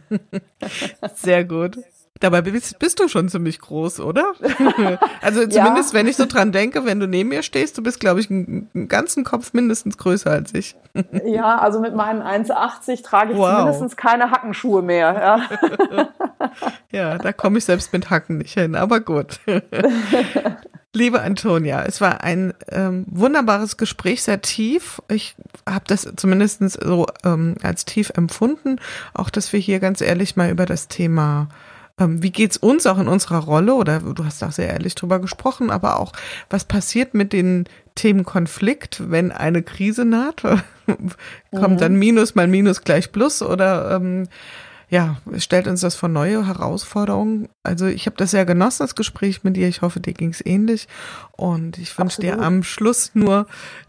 [1.15, 1.77] Sehr gut.
[2.21, 4.33] Dabei bist, bist, du schon ziemlich groß, oder?
[5.21, 5.99] also zumindest, ja.
[5.99, 8.69] wenn ich so dran denke, wenn du neben mir stehst, du bist, glaube ich, einen,
[8.89, 10.75] ganzen Kopf mindestens größer als ich.
[11.25, 13.59] ja, also mit meinen 1,80 trage ich wow.
[13.59, 15.13] mindestens keine Hackenschuhe mehr.
[15.13, 16.09] Ja,
[16.91, 19.39] ja da komme ich selbst mit Hacken nicht hin, aber gut.
[20.93, 25.01] Liebe Antonia, es war ein ähm, wunderbares Gespräch, sehr tief.
[25.07, 28.81] Ich habe das zumindest so ähm, als tief empfunden.
[29.13, 31.47] Auch, dass wir hier ganz ehrlich mal über das Thema
[31.99, 33.73] ähm, wie geht's uns auch in unserer Rolle?
[33.75, 36.13] Oder du hast auch sehr ehrlich drüber gesprochen, aber auch,
[36.49, 40.41] was passiert mit den Themen Konflikt, wenn eine Krise naht?
[41.51, 41.77] Kommt mhm.
[41.77, 44.27] dann Minus mal Minus gleich Plus oder ähm,
[44.89, 47.47] ja, stellt uns das vor neue Herausforderungen.
[47.61, 49.67] Also ich habe das sehr genossen, das Gespräch mit dir.
[49.67, 50.87] Ich hoffe, dir ging's ähnlich.
[51.31, 53.45] Und ich wünsche dir am Schluss nur,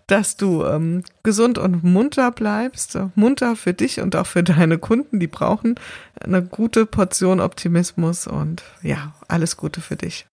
[0.07, 2.99] dass du ähm, gesund und munter bleibst.
[3.15, 5.21] Munter für dich und auch für deine Kunden.
[5.21, 5.77] Die brauchen
[6.21, 10.27] eine gute Portion Optimismus und ja, alles Gute für dich.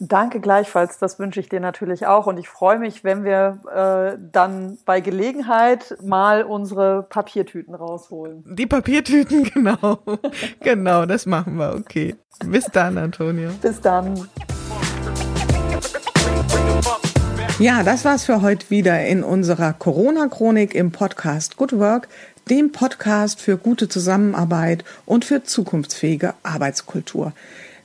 [0.00, 2.28] Danke gleichfalls, das wünsche ich dir natürlich auch.
[2.28, 8.44] Und ich freue mich, wenn wir äh, dann bei Gelegenheit mal unsere Papiertüten rausholen.
[8.46, 9.98] Die Papiertüten, genau.
[10.60, 11.74] genau, das machen wir.
[11.74, 12.14] Okay.
[12.46, 13.50] Bis dann, Antonia.
[13.60, 14.28] Bis dann.
[17.58, 22.08] Ja, das war's für heute wieder in unserer Corona-Chronik im Podcast Good Work,
[22.48, 27.32] dem Podcast für gute Zusammenarbeit und für zukunftsfähige Arbeitskultur.